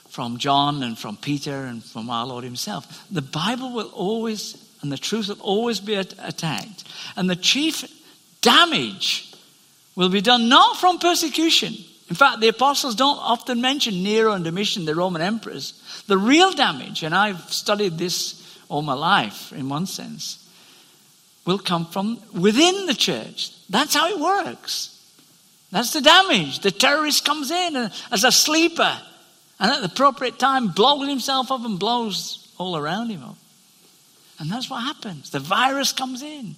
from 0.08 0.38
John 0.38 0.84
and 0.84 0.96
from 0.96 1.16
Peter 1.16 1.64
and 1.64 1.82
from 1.82 2.08
our 2.08 2.24
Lord 2.24 2.44
himself. 2.44 3.04
The 3.10 3.20
Bible 3.20 3.72
will 3.72 3.88
always, 3.88 4.56
and 4.80 4.92
the 4.92 4.96
truth 4.96 5.26
will 5.26 5.40
always 5.40 5.80
be 5.80 5.96
attacked. 5.96 6.84
And 7.16 7.28
the 7.28 7.34
chief 7.34 7.84
damage 8.42 9.34
will 9.96 10.08
be 10.08 10.20
done 10.20 10.48
not 10.48 10.76
from 10.76 11.00
persecution. 11.00 11.74
In 12.08 12.14
fact, 12.14 12.38
the 12.38 12.46
apostles 12.46 12.94
don't 12.94 13.18
often 13.18 13.60
mention 13.60 14.04
Nero 14.04 14.34
and 14.34 14.44
Domitian, 14.44 14.84
the 14.84 14.94
Roman 14.94 15.20
emperors. 15.20 15.82
The 16.06 16.16
real 16.16 16.52
damage, 16.52 17.02
and 17.02 17.12
I've 17.12 17.52
studied 17.52 17.98
this 17.98 18.45
all 18.68 18.82
my 18.82 18.94
life, 18.94 19.52
in 19.52 19.68
one 19.68 19.86
sense, 19.86 20.42
will 21.44 21.58
come 21.58 21.86
from 21.86 22.20
within 22.32 22.86
the 22.86 22.94
church. 22.94 23.52
That's 23.70 23.94
how 23.94 24.08
it 24.08 24.18
works. 24.18 24.92
That's 25.70 25.92
the 25.92 26.00
damage. 26.00 26.60
The 26.60 26.70
terrorist 26.70 27.24
comes 27.24 27.50
in 27.50 27.76
as 28.10 28.24
a 28.24 28.32
sleeper 28.32 29.00
and 29.58 29.70
at 29.70 29.80
the 29.80 29.86
appropriate 29.86 30.38
time 30.38 30.68
blows 30.68 31.08
himself 31.08 31.50
up 31.50 31.64
and 31.64 31.78
blows 31.78 32.52
all 32.58 32.76
around 32.76 33.10
him 33.10 33.22
up. 33.22 33.36
And 34.38 34.50
that's 34.50 34.68
what 34.68 34.82
happens. 34.82 35.30
The 35.30 35.40
virus 35.40 35.92
comes 35.92 36.22
in 36.22 36.56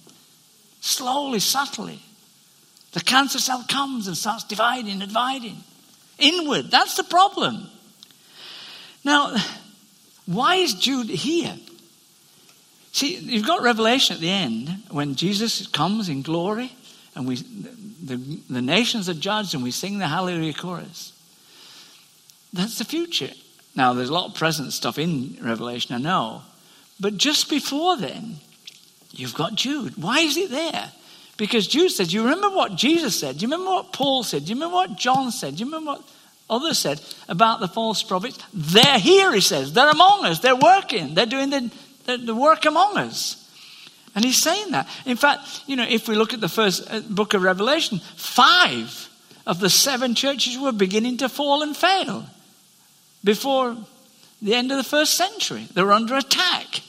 slowly, 0.81 1.39
subtly. 1.39 1.99
The 2.91 3.01
cancer 3.01 3.39
cell 3.39 3.63
comes 3.67 4.07
and 4.07 4.17
starts 4.17 4.43
dividing 4.43 4.91
and 4.91 5.01
dividing. 5.01 5.57
Inward. 6.17 6.71
That's 6.71 6.97
the 6.97 7.03
problem. 7.03 7.67
Now, 9.05 9.35
why 10.25 10.55
is 10.55 10.73
Jude 10.73 11.07
here? 11.07 11.55
See, 12.99 13.15
you've 13.15 13.47
got 13.47 13.61
Revelation 13.61 14.15
at 14.15 14.19
the 14.19 14.29
end 14.29 14.83
when 14.91 15.15
Jesus 15.15 15.67
comes 15.67 16.09
in 16.09 16.21
glory 16.21 16.73
and 17.15 17.25
we, 17.25 17.35
the, 17.35 18.17
the 18.49 18.61
nations 18.61 19.07
are 19.07 19.13
judged 19.13 19.53
and 19.53 19.63
we 19.63 19.71
sing 19.71 19.99
the 19.99 20.07
Hallelujah 20.07 20.53
chorus. 20.53 21.13
That's 22.51 22.77
the 22.77 22.83
future. 22.83 23.29
Now, 23.73 23.93
there's 23.93 24.09
a 24.09 24.13
lot 24.13 24.27
of 24.27 24.35
present 24.35 24.73
stuff 24.73 24.99
in 24.99 25.37
Revelation, 25.41 25.95
I 25.95 25.99
know. 25.99 26.41
But 26.99 27.15
just 27.15 27.49
before 27.49 27.95
then, 27.95 28.35
you've 29.11 29.33
got 29.33 29.55
Jude. 29.55 29.93
Why 29.95 30.19
is 30.19 30.35
it 30.35 30.49
there? 30.49 30.91
Because 31.37 31.67
Jude 31.67 31.91
says, 31.91 32.13
you 32.13 32.23
remember 32.23 32.49
what 32.49 32.75
Jesus 32.75 33.17
said? 33.17 33.37
Do 33.37 33.43
you 33.43 33.47
remember 33.49 33.71
what 33.71 33.93
Paul 33.93 34.23
said? 34.23 34.43
Do 34.43 34.49
you 34.49 34.55
remember 34.55 34.75
what 34.75 34.97
John 34.97 35.31
said? 35.31 35.55
Do 35.55 35.59
you 35.63 35.67
remember 35.67 35.91
what 35.91 36.03
others 36.49 36.77
said 36.77 36.99
about 37.29 37.61
the 37.61 37.69
false 37.69 38.03
prophets? 38.03 38.37
They're 38.53 38.99
here, 38.99 39.31
he 39.31 39.39
says. 39.39 39.71
They're 39.71 39.89
among 39.89 40.25
us. 40.25 40.39
They're 40.39 40.53
working. 40.53 41.13
They're 41.13 41.25
doing 41.25 41.49
the, 41.49 41.71
the, 42.17 42.35
work 42.35 42.65
among 42.65 42.97
us. 42.97 43.45
And 44.15 44.25
he's 44.25 44.37
saying 44.37 44.71
that. 44.71 44.87
In 45.05 45.17
fact, 45.17 45.63
you 45.67 45.75
know, 45.75 45.85
if 45.87 46.07
we 46.07 46.15
look 46.15 46.33
at 46.33 46.41
the 46.41 46.49
first 46.49 46.91
uh, 46.91 47.01
book 47.01 47.33
of 47.33 47.43
Revelation, 47.43 47.99
five 48.15 49.09
of 49.45 49.59
the 49.59 49.69
seven 49.69 50.15
churches 50.15 50.57
were 50.57 50.71
beginning 50.71 51.17
to 51.17 51.29
fall 51.29 51.61
and 51.61 51.75
fail 51.75 52.25
before 53.23 53.77
the 54.41 54.55
end 54.55 54.71
of 54.71 54.77
the 54.77 54.83
first 54.83 55.15
century. 55.15 55.67
They 55.73 55.83
were 55.83 55.93
under 55.93 56.15
attack. 56.15 56.81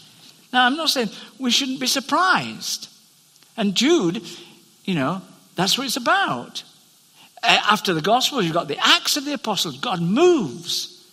Now, 0.53 0.67
I'm 0.67 0.77
not 0.77 0.91
saying 0.91 1.11
we 1.39 1.51
shouldn't 1.51 1.81
be 1.81 1.87
surprised. 1.87 2.89
And 3.57 3.75
Jude, 3.75 4.23
you 4.85 4.95
know, 4.95 5.23
that's 5.57 5.77
what 5.77 5.87
it's 5.87 5.97
about. 5.97 6.63
After 7.43 7.95
the 7.95 8.01
Gospels, 8.01 8.45
you've 8.45 8.55
got 8.55 8.69
the 8.69 8.79
Acts 8.79 9.17
of 9.17 9.25
the 9.25 9.33
Apostles. 9.33 9.79
God 9.79 10.01
moves. 10.01 11.09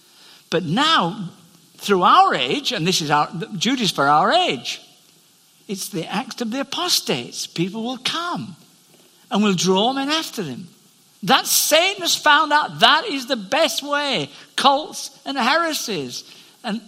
But 0.49 0.63
now, 0.63 1.29
through 1.77 2.03
our 2.03 2.33
age, 2.33 2.71
and 2.71 2.85
this 2.85 3.01
is 3.01 3.09
our, 3.11 3.29
Jude 3.55 3.81
is 3.81 3.91
for 3.91 4.07
our 4.07 4.31
age, 4.31 4.81
it's 5.67 5.89
the 5.89 6.05
Acts 6.05 6.41
of 6.41 6.51
the 6.51 6.61
Apostates. 6.61 7.45
People 7.45 7.83
will 7.83 7.97
come 7.97 8.55
and 9.29 9.43
will 9.43 9.53
draw 9.53 9.93
men 9.93 10.09
after 10.09 10.41
them. 10.41 10.67
That 11.23 11.45
Satan 11.45 12.01
has 12.01 12.15
found 12.15 12.53
out 12.53 12.79
that 12.79 13.05
is 13.05 13.27
the 13.27 13.35
best 13.35 13.83
way. 13.83 14.29
Cults 14.55 15.19
and 15.25 15.37
heresies 15.37 16.23
and 16.63 16.81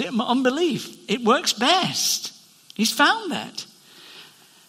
unbelief. 0.00 0.96
It 1.08 1.24
works 1.24 1.52
best. 1.52 2.32
He's 2.74 2.92
found 2.92 3.32
that. 3.32 3.66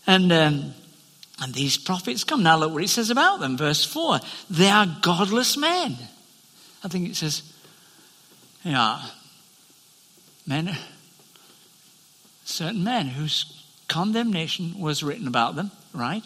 And, 0.08 0.32
um, 0.32 0.74
and 1.42 1.54
these 1.54 1.78
prophets 1.78 2.24
come. 2.24 2.44
Now 2.44 2.58
look 2.58 2.74
what 2.74 2.84
it 2.84 2.90
says 2.90 3.10
about 3.10 3.40
them. 3.40 3.58
Verse 3.58 3.86
4 3.86 4.20
They 4.50 4.70
are 4.70 4.88
godless 5.02 5.58
men. 5.58 5.98
I 6.84 6.88
think 6.88 7.10
it 7.10 7.16
says, 7.16 7.44
yeah, 8.64 9.02
men, 10.46 10.78
certain 12.46 12.84
men 12.84 13.08
whose 13.08 13.66
condemnation 13.88 14.80
was 14.80 15.04
written 15.04 15.28
about 15.28 15.56
them, 15.56 15.72
right? 15.94 16.24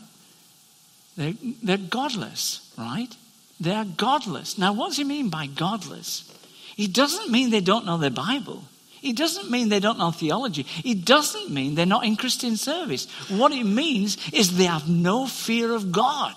They're, 1.18 1.34
they're 1.64 1.78
godless, 1.78 2.74
right? 2.78 3.16
They 3.60 3.72
are 3.72 3.86
godless. 3.86 4.58
Now, 4.58 4.74
what 4.74 4.90
does 4.90 4.98
he 4.98 5.04
mean 5.04 5.30
by 5.30 5.48
godless? 5.48 6.32
He 6.76 6.88
doesn't 6.88 7.32
mean 7.32 7.50
they 7.52 7.62
don't 7.62 7.86
know 7.86 7.98
their 7.98 8.10
Bible. 8.10 8.64
It 9.02 9.16
doesn't 9.16 9.50
mean 9.50 9.70
they 9.70 9.80
don't 9.80 10.00
know 10.00 10.12
theology. 10.12 10.66
It 10.84 11.06
doesn't 11.06 11.50
mean 11.50 11.76
they're 11.76 11.86
not 11.86 12.06
in 12.06 12.16
Christian 12.16 12.58
service. 12.58 13.08
What 13.30 13.52
it 13.52 13.64
means 13.64 14.18
is 14.34 14.58
they 14.58 14.66
have 14.66 14.90
no 14.90 15.28
fear 15.28 15.74
of 15.74 15.92
God. 15.92 16.36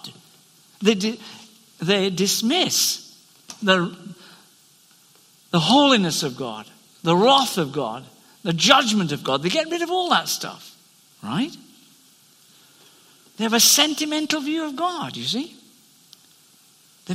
They, 0.80 0.94
di- 0.94 1.20
they 1.80 2.10
dismiss 2.10 3.16
the, 3.62 3.96
the 5.50 5.60
holiness 5.60 6.22
of 6.22 6.36
God, 6.36 6.66
the 7.02 7.16
wrath 7.16 7.58
of 7.58 7.72
God, 7.72 8.04
the 8.42 8.52
judgment 8.52 9.12
of 9.12 9.24
God. 9.24 9.42
They 9.42 9.48
get 9.48 9.70
rid 9.70 9.82
of 9.82 9.90
all 9.90 10.10
that 10.10 10.28
stuff, 10.28 10.76
right? 11.22 11.54
They 13.36 13.44
have 13.44 13.54
a 13.54 13.60
sentimental 13.60 14.40
view 14.40 14.66
of 14.66 14.76
God, 14.76 15.16
you 15.16 15.24
see? 15.24 15.54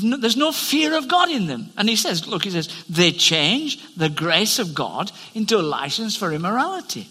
No, 0.02 0.18
there's 0.18 0.38
no 0.38 0.52
fear 0.52 0.98
of 0.98 1.08
God 1.08 1.30
in 1.30 1.46
them. 1.46 1.70
And 1.78 1.88
he 1.88 1.96
says, 1.96 2.28
look, 2.28 2.44
he 2.44 2.50
says, 2.50 2.68
they 2.90 3.12
change 3.12 3.96
the 3.96 4.10
grace 4.10 4.58
of 4.58 4.74
God 4.74 5.12
into 5.36 5.58
a 5.58 5.62
license 5.62 6.16
for 6.16 6.32
immorality. 6.32 7.08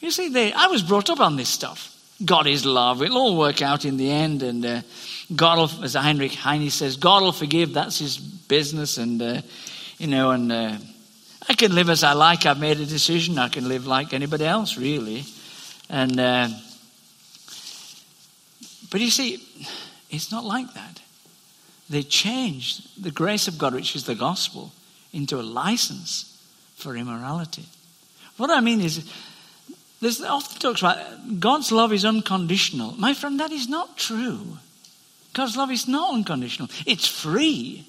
You 0.00 0.10
see, 0.10 0.28
they, 0.28 0.52
I 0.52 0.66
was 0.66 0.82
brought 0.82 1.08
up 1.08 1.20
on 1.20 1.36
this 1.36 1.48
stuff. 1.48 1.88
God 2.24 2.48
is 2.48 2.64
love. 2.64 3.00
It'll 3.02 3.18
all 3.18 3.36
work 3.36 3.62
out 3.62 3.84
in 3.84 3.96
the 3.96 4.10
end. 4.10 4.42
And 4.42 4.66
uh, 4.66 4.82
God 5.36 5.58
will, 5.58 5.84
as 5.84 5.94
Heinrich 5.94 6.34
Heine 6.34 6.70
says, 6.70 6.96
God 6.96 7.22
will 7.22 7.32
forgive. 7.32 7.74
That's 7.74 7.98
his 8.00 8.18
business. 8.18 8.98
And, 8.98 9.22
uh, 9.22 9.42
you 10.02 10.08
know, 10.08 10.32
and 10.32 10.50
uh, 10.50 10.76
I 11.48 11.54
can 11.54 11.76
live 11.76 11.88
as 11.88 12.02
I 12.02 12.14
like. 12.14 12.44
I've 12.44 12.58
made 12.58 12.80
a 12.80 12.84
decision. 12.84 13.38
I 13.38 13.48
can 13.48 13.68
live 13.68 13.86
like 13.86 14.12
anybody 14.12 14.44
else, 14.44 14.76
really. 14.76 15.22
And, 15.88 16.18
uh, 16.18 16.48
but 18.90 19.00
you 19.00 19.10
see, 19.10 19.46
it's 20.10 20.32
not 20.32 20.44
like 20.44 20.74
that 20.74 21.00
they 21.88 22.02
changed 22.02 23.00
the 23.00 23.12
grace 23.12 23.46
of 23.46 23.58
God, 23.58 23.74
which 23.74 23.94
is 23.94 24.02
the 24.02 24.16
gospel, 24.16 24.72
into 25.12 25.38
a 25.38 25.42
license 25.42 26.36
for 26.74 26.96
immorality. 26.96 27.66
What 28.38 28.50
I 28.50 28.58
mean 28.58 28.80
is, 28.80 29.08
there's 30.00 30.20
often 30.20 30.58
talks 30.58 30.80
about 30.80 31.38
God's 31.38 31.70
love 31.70 31.92
is 31.92 32.04
unconditional. 32.04 32.96
My 32.98 33.14
friend, 33.14 33.38
that 33.38 33.52
is 33.52 33.68
not 33.68 33.96
true. 33.96 34.58
God's 35.32 35.56
love 35.56 35.70
is 35.70 35.86
not 35.86 36.12
unconditional. 36.12 36.70
It's 36.86 37.06
free. 37.06 37.86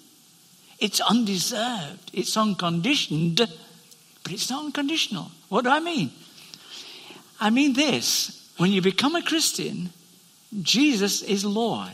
It's 0.84 1.00
undeserved. 1.00 2.12
It's 2.12 2.36
unconditioned, 2.36 3.38
but 3.38 4.34
it's 4.34 4.50
not 4.50 4.66
unconditional. 4.66 5.32
What 5.48 5.64
do 5.64 5.70
I 5.70 5.80
mean? 5.80 6.12
I 7.40 7.52
mean 7.52 7.72
this 7.72 8.52
when 8.58 8.70
you 8.70 8.82
become 8.82 9.16
a 9.16 9.24
Christian, 9.24 9.92
Jesus 10.62 11.22
is 11.22 11.46
Lord. 11.46 11.94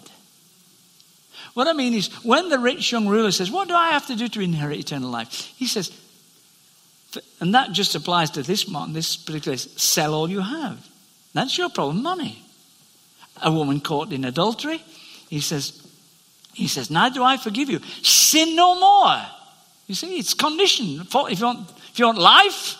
What 1.54 1.68
I 1.68 1.74
mean 1.74 1.94
is, 1.94 2.08
when 2.24 2.50
the 2.50 2.58
rich 2.58 2.92
young 2.92 3.08
ruler 3.08 3.32
says, 3.32 3.52
What 3.52 3.68
do 3.68 3.76
I 3.76 3.90
have 3.90 4.08
to 4.08 4.16
do 4.16 4.28
to 4.28 4.42
inherit 4.42 4.80
eternal 4.80 5.12
life? 5.12 5.54
He 5.56 5.68
says, 5.68 5.92
and 7.40 7.54
that 7.54 7.72
just 7.72 7.94
applies 7.94 8.32
to 8.32 8.42
this 8.42 8.68
man, 8.68 8.94
this 8.94 9.16
particular 9.16 9.58
sell 9.58 10.16
all 10.16 10.30
you 10.30 10.42
have. 10.42 10.84
That's 11.34 11.58
your 11.60 11.70
problem, 11.70 12.02
money. 12.02 12.44
A 13.44 13.52
woman 13.52 13.82
caught 13.82 14.12
in 14.12 14.26
adultery, 14.26 14.82
he 15.30 15.42
says, 15.42 15.79
he 16.54 16.68
says, 16.68 16.90
Now 16.90 17.10
do 17.10 17.24
I 17.24 17.38
forgive 17.38 17.70
you. 17.70 17.80
Sin 18.02 18.56
no 18.56 18.80
more. 18.80 19.22
You 19.88 19.96
see, 19.96 20.20
it's 20.20 20.34
conditioned. 20.34 21.02
If 21.02 21.40
you 21.40 21.46
want, 21.46 21.70
if 21.92 22.00
you 22.00 22.06
want 22.06 22.18
life, 22.18 22.78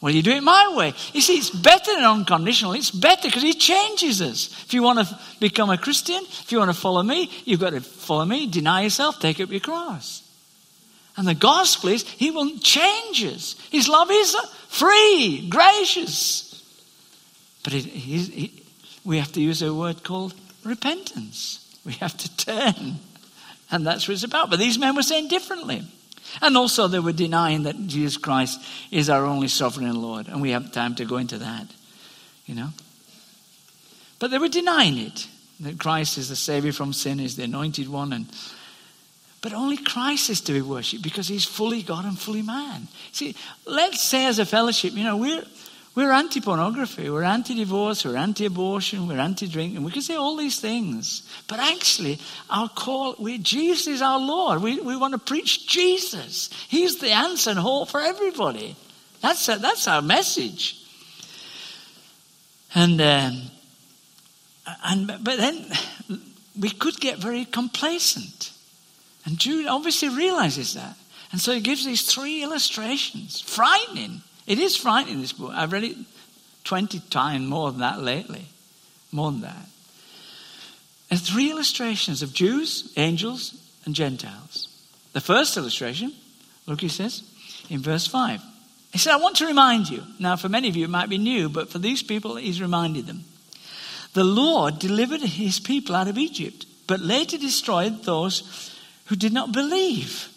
well, 0.00 0.12
you 0.12 0.20
do 0.20 0.32
it 0.32 0.42
my 0.42 0.74
way. 0.76 0.94
You 1.12 1.20
see, 1.20 1.34
it's 1.34 1.50
better 1.50 1.94
than 1.94 2.02
unconditional. 2.02 2.72
It's 2.72 2.90
better 2.90 3.28
because 3.28 3.42
He 3.42 3.54
changes 3.54 4.20
us. 4.20 4.64
If 4.64 4.74
you 4.74 4.82
want 4.82 5.06
to 5.06 5.18
become 5.38 5.70
a 5.70 5.78
Christian, 5.78 6.20
if 6.24 6.50
you 6.50 6.58
want 6.58 6.70
to 6.70 6.76
follow 6.76 7.04
me, 7.04 7.30
you've 7.44 7.60
got 7.60 7.70
to 7.70 7.80
follow 7.80 8.24
me, 8.24 8.48
deny 8.48 8.82
yourself, 8.82 9.20
take 9.20 9.40
up 9.40 9.50
your 9.50 9.60
cross. 9.60 10.28
And 11.16 11.28
the 11.28 11.34
gospel 11.34 11.90
is 11.90 12.02
He 12.02 12.32
will 12.32 12.58
change 12.58 13.22
us. 13.22 13.54
His 13.70 13.88
love 13.88 14.08
is 14.10 14.34
free, 14.68 15.46
gracious. 15.48 16.48
But 17.62 17.74
it, 17.74 17.84
he, 17.84 18.64
we 19.04 19.18
have 19.18 19.30
to 19.32 19.40
use 19.40 19.62
a 19.62 19.72
word 19.72 20.02
called 20.02 20.34
repentance. 20.64 21.61
We 21.84 21.92
have 21.94 22.16
to 22.16 22.36
turn. 22.36 22.96
And 23.70 23.86
that's 23.86 24.06
what 24.06 24.14
it's 24.14 24.22
about. 24.22 24.50
But 24.50 24.58
these 24.58 24.78
men 24.78 24.94
were 24.94 25.02
saying 25.02 25.28
differently. 25.28 25.82
And 26.40 26.56
also, 26.56 26.88
they 26.88 26.98
were 26.98 27.12
denying 27.12 27.64
that 27.64 27.86
Jesus 27.86 28.16
Christ 28.16 28.60
is 28.90 29.10
our 29.10 29.24
only 29.24 29.48
sovereign 29.48 29.86
and 29.86 29.98
Lord. 29.98 30.28
And 30.28 30.40
we 30.40 30.50
have 30.50 30.72
time 30.72 30.94
to 30.96 31.04
go 31.04 31.16
into 31.16 31.38
that, 31.38 31.66
you 32.46 32.54
know. 32.54 32.68
But 34.18 34.30
they 34.30 34.38
were 34.38 34.48
denying 34.48 34.98
it 34.98 35.26
that 35.60 35.78
Christ 35.78 36.18
is 36.18 36.28
the 36.28 36.36
Savior 36.36 36.72
from 36.72 36.92
sin, 36.92 37.20
is 37.20 37.36
the 37.36 37.44
anointed 37.44 37.88
one. 37.88 38.12
And, 38.12 38.26
but 39.40 39.52
only 39.52 39.76
Christ 39.76 40.30
is 40.30 40.40
to 40.42 40.52
be 40.52 40.62
worshipped 40.62 41.02
because 41.02 41.28
he's 41.28 41.44
fully 41.44 41.82
God 41.82 42.04
and 42.04 42.18
fully 42.18 42.42
man. 42.42 42.88
See, 43.12 43.34
let's 43.66 44.00
say 44.00 44.26
as 44.26 44.38
a 44.38 44.46
fellowship, 44.46 44.94
you 44.94 45.04
know, 45.04 45.16
we're, 45.16 45.44
we're 45.94 46.10
anti 46.10 46.40
pornography, 46.40 47.10
we're 47.10 47.22
anti 47.22 47.54
divorce, 47.54 48.04
we're 48.04 48.16
anti 48.16 48.46
abortion, 48.46 49.06
we're 49.06 49.18
anti 49.18 49.46
drinking. 49.46 49.82
We 49.82 49.92
can 49.92 50.00
say 50.00 50.14
all 50.14 50.36
these 50.36 50.58
things. 50.58 51.22
But 51.48 51.58
actually, 51.58 52.18
our 52.48 52.70
call, 52.70 53.14
we, 53.18 53.36
Jesus 53.36 53.88
is 53.88 54.02
our 54.02 54.18
Lord. 54.18 54.62
We, 54.62 54.80
we 54.80 54.96
want 54.96 55.12
to 55.12 55.18
preach 55.18 55.68
Jesus. 55.68 56.48
He's 56.68 56.98
the 56.98 57.10
answer 57.10 57.50
and 57.50 57.58
hope 57.58 57.90
for 57.90 58.00
everybody. 58.00 58.74
That's, 59.20 59.46
a, 59.50 59.56
that's 59.56 59.86
our 59.86 60.00
message. 60.00 60.82
And, 62.74 62.98
um, 63.02 63.42
and, 64.84 65.06
but 65.06 65.36
then 65.36 65.66
we 66.58 66.70
could 66.70 66.98
get 67.00 67.18
very 67.18 67.44
complacent. 67.44 68.52
And 69.26 69.38
Jude 69.38 69.66
obviously 69.66 70.08
realizes 70.08 70.72
that. 70.72 70.96
And 71.32 71.40
so 71.40 71.52
he 71.52 71.60
gives 71.60 71.84
these 71.84 72.02
three 72.02 72.42
illustrations. 72.42 73.40
Frightening. 73.40 74.22
It 74.46 74.58
is 74.58 74.76
frightening, 74.76 75.20
this 75.20 75.32
book. 75.32 75.52
I've 75.54 75.72
read 75.72 75.84
it 75.84 75.96
20 76.64 77.00
times 77.10 77.46
more 77.46 77.70
than 77.70 77.80
that 77.80 78.00
lately. 78.00 78.46
More 79.12 79.30
than 79.30 79.42
that. 79.42 79.66
And 81.10 81.20
three 81.20 81.50
illustrations 81.50 82.22
of 82.22 82.32
Jews, 82.32 82.92
angels, 82.96 83.54
and 83.84 83.94
Gentiles. 83.94 84.68
The 85.12 85.20
first 85.20 85.56
illustration, 85.56 86.12
look, 86.66 86.80
he 86.80 86.88
says 86.88 87.22
in 87.68 87.80
verse 87.80 88.06
5. 88.06 88.40
He 88.92 88.98
said, 88.98 89.12
I 89.12 89.16
want 89.16 89.36
to 89.36 89.46
remind 89.46 89.88
you. 89.88 90.02
Now, 90.18 90.36
for 90.36 90.48
many 90.48 90.68
of 90.68 90.76
you, 90.76 90.84
it 90.84 90.90
might 90.90 91.08
be 91.08 91.18
new, 91.18 91.48
but 91.48 91.70
for 91.70 91.78
these 91.78 92.02
people, 92.02 92.36
he's 92.36 92.60
reminded 92.60 93.06
them. 93.06 93.24
The 94.14 94.24
Lord 94.24 94.78
delivered 94.78 95.22
his 95.22 95.58
people 95.58 95.94
out 95.94 96.08
of 96.08 96.18
Egypt, 96.18 96.66
but 96.86 97.00
later 97.00 97.38
destroyed 97.38 98.04
those 98.04 98.70
who 99.06 99.16
did 99.16 99.32
not 99.32 99.52
believe. 99.52 100.28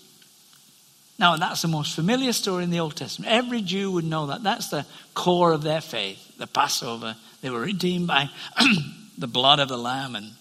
Now, 1.18 1.38
that's 1.38 1.62
the 1.62 1.70
most 1.70 1.96
familiar 1.96 2.34
story 2.34 2.64
in 2.64 2.70
the 2.70 2.82
Old 2.82 2.96
Testament. 2.96 3.32
Every 3.32 3.62
Jew 3.62 3.92
would 3.92 4.04
know 4.04 4.28
that. 4.28 4.44
That's 4.44 4.70
the 4.70 4.86
core 5.14 5.54
of 5.54 5.64
their 5.64 5.82
faith, 5.82 6.38
the 6.38 6.48
Passover. 6.48 7.16
They 7.42 7.50
were 7.50 7.62
redeemed 7.62 8.08
by 8.08 8.30
the 9.18 9.28
blood 9.28 9.60
of 9.60 9.70
the 9.70 9.78
Lamb 9.78 10.16
and 10.16 10.34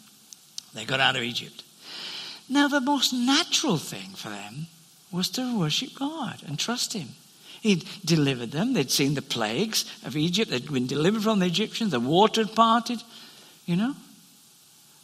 they 0.75 0.85
got 0.85 1.01
out 1.01 1.17
of 1.17 1.23
Egypt. 1.23 1.63
Now, 2.49 2.69
the 2.69 2.81
most 2.81 3.13
natural 3.13 3.79
thing 3.79 4.11
for 4.17 4.29
them 4.29 4.67
was 5.13 5.29
to 5.31 5.59
worship 5.59 5.95
God 5.95 6.43
and 6.47 6.59
trust 6.59 6.93
Him. 6.93 7.09
He'd 7.61 7.85
delivered 8.05 8.51
them. 8.51 8.75
They'd 8.75 8.91
seen 8.91 9.15
the 9.15 9.23
plagues 9.23 9.85
of 10.05 10.17
Egypt. 10.17 10.51
They'd 10.51 10.71
been 10.71 10.87
delivered 10.87 11.23
from 11.23 11.39
the 11.39 11.47
Egyptians. 11.47 11.93
The 11.93 12.01
water 12.01 12.45
had 12.45 12.55
parted, 12.55 13.01
you 13.65 13.77
know. 13.77 13.95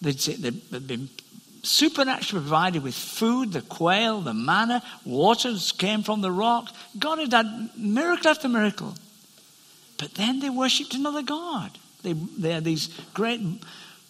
They'd, 0.03 0.19
they'd 0.19 0.87
been 0.87 1.09
supernaturally 1.63 2.43
provided 2.43 2.83
with 2.83 2.95
food, 2.95 3.53
the 3.53 3.63
quail, 3.63 4.21
the 4.21 4.35
manna, 4.35 4.83
waters 5.05 5.73
came 5.73 6.03
from 6.03 6.21
the 6.21 6.33
rock. 6.33 6.75
God 6.99 7.19
had 7.19 7.31
done 7.31 7.71
miracle 7.77 8.31
after 8.31 8.49
miracle. 8.49 8.95
But 9.99 10.15
then 10.15 10.41
they 10.41 10.49
worshipped 10.49 10.95
another 10.95 11.23
God. 11.23 11.71
They, 12.03 12.15
they 12.15 12.53
had 12.53 12.65
these 12.65 12.89
great 13.13 13.41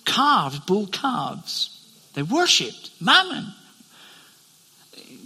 calves, 0.05 0.61
bull 0.61 0.87
calves. 0.87 1.77
They 2.15 2.23
worshipped 2.23 2.91
mammon. 3.01 3.47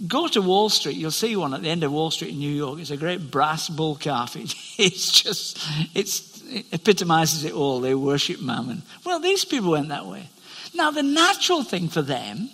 Go 0.07 0.27
to 0.27 0.41
Wall 0.41 0.69
Street, 0.69 0.97
you'll 0.97 1.11
see 1.11 1.35
one 1.35 1.53
at 1.53 1.61
the 1.61 1.69
end 1.69 1.83
of 1.83 1.91
Wall 1.91 2.11
Street 2.11 2.31
in 2.31 2.39
New 2.39 2.51
York. 2.51 2.79
It's 2.79 2.91
a 2.91 2.97
great 2.97 3.31
brass 3.31 3.69
bull 3.69 3.95
calf. 3.95 4.35
It, 4.45 4.53
it's 4.77 5.09
just, 5.21 5.57
it's, 5.93 6.43
it 6.43 6.65
epitomizes 6.73 7.45
it 7.45 7.53
all. 7.53 7.79
They 7.79 7.95
worship 7.95 8.41
mammon. 8.41 8.81
Well, 9.05 9.21
these 9.21 9.45
people 9.45 9.71
went 9.71 9.87
that 9.89 10.05
way. 10.05 10.27
Now, 10.75 10.91
the 10.91 11.03
natural 11.03 11.63
thing 11.63 11.89
for 11.89 12.01
them, 12.01 12.49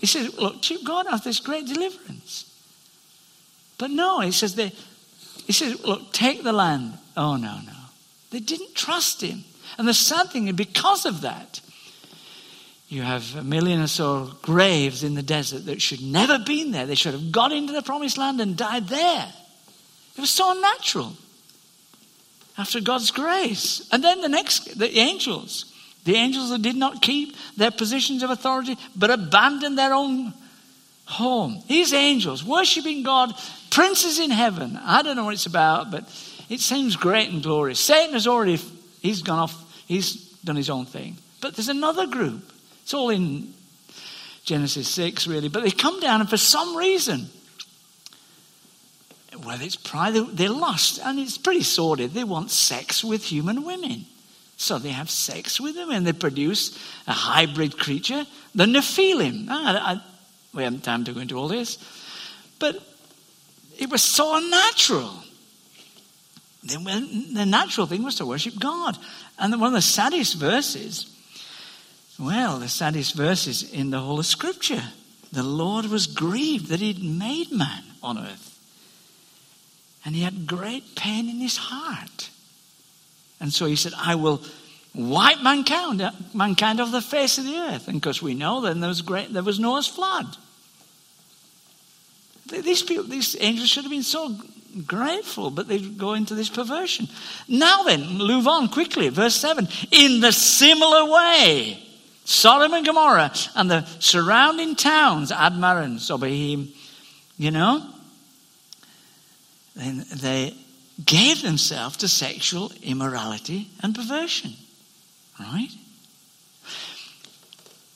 he 0.00 0.06
says, 0.06 0.36
look, 0.38 0.56
God 0.84 1.06
has 1.06 1.24
this 1.24 1.40
great 1.40 1.66
deliverance. 1.66 2.46
But 3.78 3.90
no, 3.90 4.20
he 4.20 4.32
says 4.32 4.56
they, 4.56 4.72
he 5.46 5.52
says, 5.52 5.82
Look, 5.84 6.12
take 6.12 6.42
the 6.42 6.52
land. 6.52 6.98
Oh, 7.16 7.36
no, 7.36 7.58
no. 7.66 7.72
They 8.30 8.40
didn't 8.40 8.74
trust 8.74 9.22
him. 9.22 9.42
And 9.78 9.88
the 9.88 9.94
sad 9.94 10.30
thing 10.30 10.48
is, 10.48 10.54
because 10.54 11.06
of 11.06 11.22
that, 11.22 11.60
you 12.88 13.02
have 13.02 13.36
a 13.36 13.42
million 13.42 13.80
or 13.80 13.86
so 13.86 14.32
graves 14.42 15.02
in 15.02 15.14
the 15.14 15.22
desert 15.22 15.66
that 15.66 15.80
should 15.80 16.02
never 16.02 16.34
have 16.34 16.46
been 16.46 16.72
there. 16.72 16.86
They 16.86 16.94
should 16.94 17.14
have 17.14 17.32
got 17.32 17.52
into 17.52 17.72
the 17.72 17.82
promised 17.82 18.18
land 18.18 18.40
and 18.40 18.56
died 18.56 18.88
there. 18.88 19.32
It 20.16 20.20
was 20.20 20.30
so 20.30 20.52
unnatural 20.52 21.14
after 22.58 22.80
God's 22.80 23.10
grace. 23.10 23.88
And 23.90 24.04
then 24.04 24.20
the 24.20 24.28
next, 24.28 24.78
the 24.78 24.98
angels. 24.98 25.69
The 26.04 26.14
angels 26.16 26.50
that 26.50 26.62
did 26.62 26.76
not 26.76 27.02
keep 27.02 27.36
their 27.56 27.70
positions 27.70 28.22
of 28.22 28.30
authority 28.30 28.76
but 28.96 29.10
abandoned 29.10 29.76
their 29.76 29.92
own 29.92 30.32
home. 31.04 31.62
These 31.68 31.92
angels 31.92 32.44
worshiping 32.44 33.02
God, 33.02 33.34
princes 33.70 34.18
in 34.18 34.30
heaven. 34.30 34.78
I 34.82 35.02
don't 35.02 35.16
know 35.16 35.24
what 35.24 35.34
it's 35.34 35.46
about, 35.46 35.90
but 35.90 36.04
it 36.48 36.60
seems 36.60 36.96
great 36.96 37.30
and 37.30 37.42
glorious. 37.42 37.80
Satan 37.80 38.14
has 38.14 38.26
already, 38.26 38.58
he's 39.00 39.22
gone 39.22 39.40
off, 39.40 39.84
he's 39.86 40.14
done 40.44 40.56
his 40.56 40.70
own 40.70 40.86
thing. 40.86 41.16
But 41.40 41.54
there's 41.56 41.68
another 41.68 42.06
group. 42.06 42.52
It's 42.82 42.94
all 42.94 43.10
in 43.10 43.52
Genesis 44.44 44.88
6, 44.88 45.26
really. 45.26 45.48
But 45.48 45.62
they 45.62 45.70
come 45.70 46.00
down, 46.00 46.20
and 46.20 46.30
for 46.30 46.36
some 46.36 46.76
reason, 46.76 47.28
whether 49.44 49.64
it's 49.64 49.76
pride, 49.76 50.14
they're 50.14 50.48
lust, 50.48 51.00
and 51.02 51.18
it's 51.18 51.38
pretty 51.38 51.62
sordid. 51.62 52.12
They 52.12 52.24
want 52.24 52.50
sex 52.50 53.04
with 53.04 53.24
human 53.24 53.64
women. 53.64 54.06
So 54.60 54.78
they 54.78 54.90
have 54.90 55.08
sex 55.08 55.58
with 55.58 55.74
them 55.74 55.90
and 55.90 56.06
they 56.06 56.12
produce 56.12 56.78
a 57.06 57.12
hybrid 57.12 57.78
creature, 57.78 58.26
the 58.54 58.66
Nephilim. 58.66 59.46
Ah, 59.48 59.88
I, 59.88 59.92
I, 59.92 60.00
we 60.52 60.64
haven't 60.64 60.84
time 60.84 61.02
to 61.04 61.12
go 61.14 61.20
into 61.20 61.38
all 61.38 61.48
this. 61.48 61.78
But 62.58 62.76
it 63.78 63.88
was 63.88 64.02
so 64.02 64.36
unnatural. 64.36 65.14
Then 66.62 66.84
the 67.32 67.46
natural 67.46 67.86
thing 67.86 68.02
was 68.02 68.16
to 68.16 68.26
worship 68.26 68.58
God. 68.60 68.98
And 69.38 69.58
one 69.58 69.68
of 69.68 69.72
the 69.72 69.80
saddest 69.80 70.34
verses, 70.34 71.10
well, 72.18 72.58
the 72.58 72.68
saddest 72.68 73.14
verses 73.14 73.62
in 73.62 73.88
the 73.88 74.00
whole 74.00 74.18
of 74.18 74.26
Scripture. 74.26 74.82
The 75.32 75.42
Lord 75.42 75.86
was 75.86 76.06
grieved 76.06 76.66
that 76.66 76.80
He'd 76.80 77.02
made 77.02 77.50
man 77.50 77.82
on 78.02 78.18
earth. 78.18 78.58
And 80.04 80.14
He 80.14 80.20
had 80.20 80.46
great 80.46 80.96
pain 80.96 81.30
in 81.30 81.36
His 81.36 81.56
heart. 81.56 82.28
And 83.40 83.52
so 83.52 83.66
he 83.66 83.76
said, 83.76 83.92
I 83.96 84.14
will 84.14 84.42
wipe 84.94 85.42
mankind, 85.42 86.02
mankind 86.34 86.80
off 86.80 86.92
the 86.92 87.00
face 87.00 87.38
of 87.38 87.44
the 87.44 87.56
earth. 87.56 87.88
And 87.88 88.00
because 88.00 88.22
we 88.22 88.34
know 88.34 88.60
then 88.60 88.80
there 88.80 88.88
was, 88.88 89.02
great, 89.02 89.32
there 89.32 89.42
was 89.42 89.58
Noah's 89.58 89.86
flood. 89.86 90.36
These 92.46 92.82
people, 92.82 93.04
these 93.04 93.36
angels 93.40 93.70
should 93.70 93.84
have 93.84 93.92
been 93.92 94.02
so 94.02 94.36
grateful, 94.86 95.50
but 95.50 95.68
they 95.68 95.78
go 95.78 96.14
into 96.14 96.34
this 96.34 96.48
perversion. 96.48 97.08
Now 97.48 97.84
then, 97.84 98.18
move 98.18 98.46
on 98.46 98.68
quickly. 98.68 99.08
Verse 99.08 99.36
7. 99.36 99.68
In 99.90 100.20
the 100.20 100.32
similar 100.32 101.10
way, 101.10 101.82
Sodom 102.24 102.74
and 102.74 102.86
Gomorrah 102.86 103.32
and 103.54 103.70
the 103.70 103.84
surrounding 103.98 104.76
towns, 104.76 105.32
Admah 105.32 105.84
and 105.84 105.98
Zeboim, 105.98 106.68
you 107.38 107.50
know, 107.50 107.86
they 109.74 110.54
gave 111.04 111.42
themselves 111.42 111.98
to 111.98 112.08
sexual 112.08 112.72
immorality 112.82 113.68
and 113.82 113.94
perversion. 113.94 114.52
Right? 115.38 115.70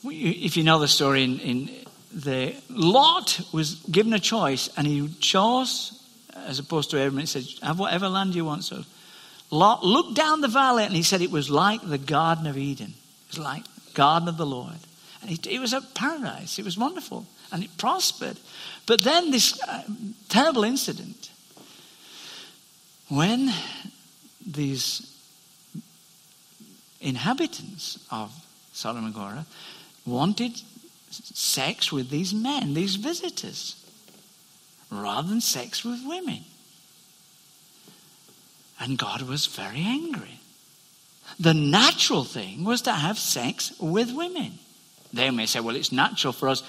If 0.04 0.56
you 0.56 0.62
know 0.62 0.78
the 0.78 0.88
story, 0.88 1.24
in, 1.24 1.38
in 1.40 1.70
the 2.12 2.54
Lot 2.68 3.40
was 3.52 3.76
given 3.90 4.12
a 4.12 4.18
choice, 4.18 4.68
and 4.76 4.86
he 4.86 5.08
chose, 5.20 6.00
as 6.34 6.58
opposed 6.58 6.90
to 6.90 6.98
Abraham, 6.98 7.20
he 7.20 7.26
said, 7.26 7.44
"Have 7.62 7.78
whatever 7.78 8.08
land 8.08 8.34
you 8.34 8.44
want." 8.44 8.64
So 8.64 8.84
Lot 9.50 9.84
looked 9.84 10.14
down 10.14 10.40
the 10.40 10.48
valley, 10.48 10.84
and 10.84 10.94
he 10.94 11.02
said 11.02 11.22
it 11.22 11.30
was 11.30 11.50
like 11.50 11.80
the 11.86 11.98
Garden 11.98 12.46
of 12.46 12.58
Eden. 12.58 12.94
It 13.28 13.36
was 13.36 13.38
like 13.38 13.64
Garden 13.94 14.28
of 14.28 14.36
the 14.36 14.46
Lord, 14.46 14.78
and 15.22 15.30
it, 15.30 15.46
it 15.46 15.58
was 15.58 15.72
a 15.72 15.80
paradise. 15.80 16.58
It 16.58 16.64
was 16.64 16.76
wonderful, 16.76 17.26
and 17.50 17.64
it 17.64 17.76
prospered. 17.78 18.38
But 18.86 19.02
then 19.02 19.30
this 19.30 19.60
uh, 19.62 19.82
terrible 20.28 20.64
incident 20.64 21.30
when 23.08 23.52
these 24.46 25.10
inhabitants 27.00 27.98
of 28.10 28.32
Sodom 28.72 29.04
and 29.04 29.14
Gomorrah 29.14 29.46
wanted 30.06 30.52
sex 31.10 31.92
with 31.92 32.10
these 32.10 32.34
men, 32.34 32.74
these 32.74 32.96
visitors, 32.96 33.76
rather 34.90 35.28
than 35.28 35.40
sex 35.40 35.84
with 35.84 36.00
women. 36.04 36.40
And 38.80 38.98
God 38.98 39.22
was 39.22 39.46
very 39.46 39.80
angry. 39.80 40.40
The 41.38 41.54
natural 41.54 42.24
thing 42.24 42.64
was 42.64 42.82
to 42.82 42.92
have 42.92 43.18
sex 43.18 43.72
with 43.78 44.12
women. 44.12 44.58
They 45.12 45.30
may 45.30 45.46
say, 45.46 45.60
well, 45.60 45.76
it's 45.76 45.92
natural 45.92 46.32
for 46.32 46.48
us. 46.48 46.62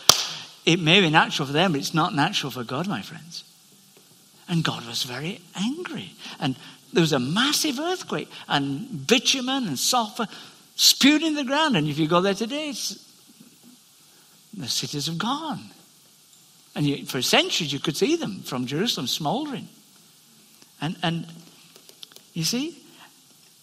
It 0.66 0.80
may 0.80 1.02
be 1.02 1.10
natural 1.10 1.48
for 1.48 1.54
them, 1.54 1.72
but 1.72 1.82
it's 1.82 1.94
not 1.94 2.14
natural 2.14 2.52
for 2.52 2.64
God, 2.64 2.88
my 2.88 3.02
friends. 3.02 3.44
And 4.48 4.64
God 4.64 4.86
was 4.86 5.04
very 5.04 5.42
angry. 5.56 6.14
And 6.40 6.56
there 6.94 7.02
was 7.02 7.14
a 7.14 7.20
massive 7.20 7.80
earthquake, 7.80 8.30
and 8.48 9.06
bitumen 9.08 9.68
and 9.68 9.78
sulfur 9.78 10.28
spewed 10.76 11.24
in 11.24 11.34
the 11.34 11.44
ground. 11.44 11.76
And 11.76 11.88
if 11.88 11.98
you 11.98 12.08
go 12.08 12.22
there 12.22 12.34
today, 12.34 12.74
the 14.54 14.68
cities 14.68 15.08
have 15.08 15.18
gone. 15.18 15.72
And 16.76 16.86
you, 16.86 17.06
for 17.06 17.22
centuries, 17.22 17.74
you 17.74 17.80
could 17.80 17.98
see 17.98 18.16
them 18.16 18.42
from 18.42 18.66
Jerusalem 18.66 19.08
smoldering. 19.08 19.68
And, 20.82 20.98
and 21.02 21.28
you 22.34 22.44
see, 22.44 22.78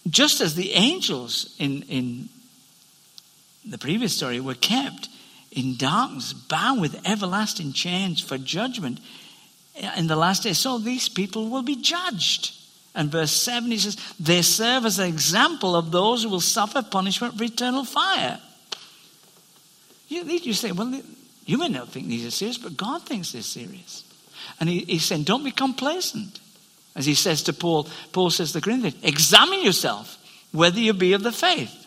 just 0.09 0.41
as 0.41 0.55
the 0.55 0.73
angels 0.73 1.55
in, 1.59 1.83
in 1.83 2.29
the 3.65 3.79
previous 3.79 4.17
story 4.17 4.41
were 4.41 4.55
kept 4.55 5.09
in 5.51 5.77
darkness, 5.77 6.33
bound 6.33 6.81
with 6.81 7.07
everlasting 7.07 7.73
chains 7.73 8.21
for 8.21 8.39
judgment, 8.39 8.99
in 9.75 10.07
the 10.07 10.17
last 10.17 10.43
day. 10.43 10.53
So 10.53 10.79
these 10.79 11.09
people 11.09 11.49
will 11.49 11.63
be 11.63 11.77
judged. 11.77 12.55
And 12.95 13.11
verse 13.11 13.33
7, 13.33 13.71
he 13.71 13.79
says, 13.79 13.97
They 14.21 14.43
serve 14.43 14.85
as 14.85 14.99
an 14.99 15.09
example 15.09 15.75
of 15.75 15.91
those 15.91 16.23
who 16.23 16.29
will 16.29 16.41
suffer 16.41 16.83
punishment 16.83 17.39
for 17.39 17.45
eternal 17.45 17.85
fire. 17.85 18.39
You, 20.09 20.25
you 20.25 20.53
say, 20.53 20.73
Well, 20.73 21.01
you 21.47 21.59
may 21.59 21.69
not 21.69 21.89
think 21.89 22.09
these 22.09 22.27
are 22.27 22.31
serious, 22.31 22.59
but 22.59 22.77
God 22.77 23.03
thinks 23.03 23.33
they're 23.33 23.43
serious. 23.43 24.05
And 24.61 24.69
he, 24.69 24.81
he's 24.81 25.05
saying, 25.05 25.25
Don't 25.25 25.45
be 25.45 25.51
complacent. 25.51 26.41
As 26.95 27.07
he 27.07 27.15
says 27.15 27.45
to 27.45 27.55
Paul, 27.55 27.89
Paul 28.13 28.29
says 28.29 28.53
to 28.53 28.59
the 28.59 28.61
Corinthians, 28.61 28.97
Examine 29.03 29.63
yourself 29.63 30.19
whether 30.53 30.79
you 30.79 30.93
be 30.93 31.15
of 31.15 31.23
the 31.23 31.33
faith. 31.33 31.79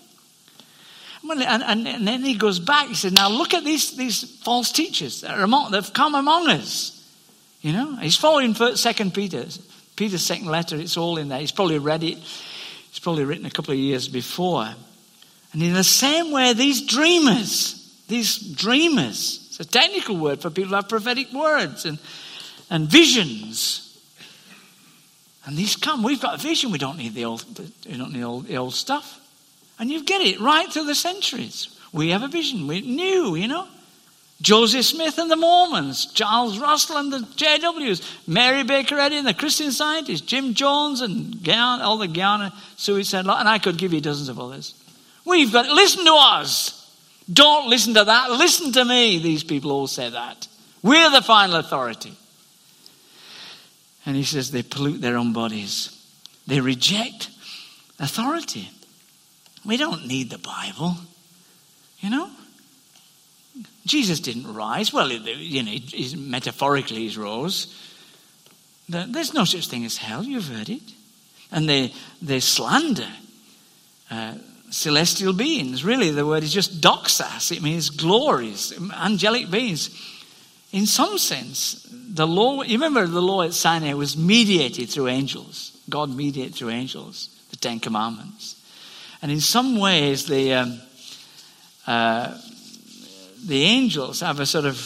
And, 1.30 1.42
and, 1.42 1.88
and, 1.88 2.08
then 2.08 2.24
he 2.24 2.36
goes 2.36 2.60
back, 2.60 2.88
he 2.88 2.96
says, 2.96 3.12
Now 3.12 3.30
look 3.30 3.54
at 3.54 3.64
these, 3.64 3.96
these 3.96 4.24
false 4.42 4.72
teachers 4.72 5.22
that, 5.22 5.38
are 5.38 5.44
among, 5.44 5.72
that 5.72 5.84
have 5.84 5.94
come 5.94 6.16
among 6.16 6.50
us. 6.50 6.95
You 7.66 7.74
know, 7.74 7.96
he's 7.96 8.16
following 8.16 8.54
Second 8.76 9.16
Peter, 9.16 9.44
Peter's 9.96 10.22
second 10.22 10.46
letter. 10.46 10.76
It's 10.76 10.98
all 10.98 11.18
in 11.18 11.30
there. 11.30 11.40
He's 11.40 11.52
probably 11.52 11.80
read 11.80 12.04
it. 12.04 12.20
He's 12.20 13.00
probably 13.02 13.26
written 13.26 13.48
a 13.48 13.50
couple 13.50 13.72
of 13.72 13.80
years 13.80 14.08
before. 14.08 14.70
And 15.52 15.64
in 15.64 15.74
the 15.74 15.84
same 15.84 16.32
way, 16.32 16.54
these 16.54 16.84
dreamers, 16.84 18.04
these 18.08 18.38
dreamers, 18.38 19.48
it's 19.48 19.60
a 19.60 19.66
technical 19.66 20.16
word 20.16 20.44
for 20.44 20.52
people 20.52 20.70
who 20.70 20.76
have 20.76 20.88
prophetic 20.88 21.34
words 21.34 21.86
and, 21.86 21.98
and 22.70 22.88
visions. 22.88 24.00
And 25.48 25.58
these 25.58 25.76
come. 25.76 26.04
We've 26.04 26.22
got 26.22 26.36
a 26.36 26.38
vision. 26.44 26.72
We 26.72 26.78
don't 26.78 27.00
need 27.00 27.16
the 27.16 27.26
old. 27.26 27.44
We 27.90 27.98
don't 27.98 28.14
need 28.14 28.22
all 28.22 28.42
the 28.42 28.58
old 28.58 28.76
stuff. 28.76 29.20
And 29.80 29.90
you 29.90 30.04
get 30.04 30.22
it 30.22 30.40
right 30.40 30.72
through 30.72 30.86
the 30.86 30.94
centuries. 30.94 31.76
We 31.92 32.12
have 32.12 32.22
a 32.22 32.28
vision. 32.28 32.68
We're 32.68 32.82
new, 32.82 33.34
you 33.34 33.48
know. 33.48 33.68
Joseph 34.42 34.86
Smith 34.86 35.18
and 35.18 35.32
the 35.32 35.38
Mormons, 35.38 36.08
Charles 36.08 36.60
Russell 36.60 36.98
and 36.98 37.12
the 37.12 37.20
JWs, 37.20 38.28
Mary 38.28 38.64
Baker 38.64 39.00
Eddy 39.00 39.18
and 39.18 39.26
the 39.26 39.34
Christian 39.34 39.72
Scientists, 39.72 40.22
Jim 40.22 40.54
Jones 40.54 41.02
and 41.02 41.42
Guyana, 41.42 41.84
all 41.84 41.98
the 41.98 42.08
Guyana 42.08 42.54
suicide, 42.76 43.26
and 43.26 43.50
I 43.50 43.60
could 43.60 43.78
give 43.78 43.94
you 43.94 44.02
dozens 44.02 44.28
of 44.28 44.40
others. 44.40 44.74
We've 45.24 45.52
got, 45.52 45.68
listen 45.68 46.06
to 46.06 46.14
us. 46.14 46.82
Don't 47.32 47.70
listen 47.70 47.94
to 47.96 48.04
that. 48.04 48.30
Listen 48.32 48.72
to 48.74 48.86
me. 48.86 49.18
These 49.20 49.44
people 49.44 49.72
all 49.72 49.88
say 49.88 50.10
that. 50.10 50.48
We're 50.84 51.10
the 51.10 51.22
final 51.22 51.56
authority. 51.56 52.14
And 54.06 54.16
he 54.16 54.24
says 54.24 54.52
they 54.52 54.62
pollute 54.62 55.02
their 55.02 55.18
own 55.18 55.34
bodies. 55.34 55.90
They 56.46 56.60
reject 56.60 57.30
authority. 58.00 58.70
We 59.66 59.78
don't 59.78 60.06
need 60.06 60.30
the 60.30 60.38
Bible. 60.38 60.98
You 62.00 62.12
know? 62.12 62.30
Jesus 63.86 64.20
didn't 64.20 64.54
rise. 64.54 64.92
Well, 64.92 65.12
you 65.12 65.64
know, 65.64 66.18
metaphorically 66.18 67.08
he 67.08 67.20
rose. 67.20 67.74
There's 68.90 69.34
no 69.34 69.46
such 69.46 69.68
thing 69.68 69.86
as 69.86 69.98
hell. 69.98 70.24
You've 70.24 70.48
heard 70.48 70.70
it. 70.70 70.82
And 71.52 71.70
they, 71.70 71.94
they 72.22 72.40
slander 72.40 73.08
uh, 74.12 74.36
celestial 74.70 75.34
beings. 75.34 75.84
Really, 75.84 76.12
the 76.12 76.26
word 76.26 76.44
is 76.44 76.54
just 76.54 76.82
doxas. 76.82 77.56
It 77.56 77.62
means 77.62 77.90
glories, 77.90 78.74
angelic 78.94 79.50
beings. 79.50 79.90
In 80.72 80.86
some 80.86 81.18
sense, 81.18 81.88
the 81.92 82.28
law, 82.28 82.64
you 82.64 82.74
remember 82.74 83.08
the 83.08 83.22
law 83.22 83.44
at 83.44 83.54
Sinai 83.54 83.94
was 83.94 84.18
mediated 84.18 84.90
through 84.90 85.08
angels. 85.08 85.78
God 85.90 86.10
mediated 86.14 86.56
through 86.56 86.72
angels, 86.72 87.30
the 87.52 87.58
Ten 87.58 87.80
Commandments. 87.80 88.62
And 89.22 89.32
in 89.32 89.40
some 89.40 89.80
ways, 89.80 90.26
the, 90.26 90.54
um, 90.54 90.82
uh, 91.88 92.38
the 93.46 93.64
angels 93.64 94.22
have 94.22 94.40
a 94.40 94.46
sort 94.46 94.66
of, 94.66 94.78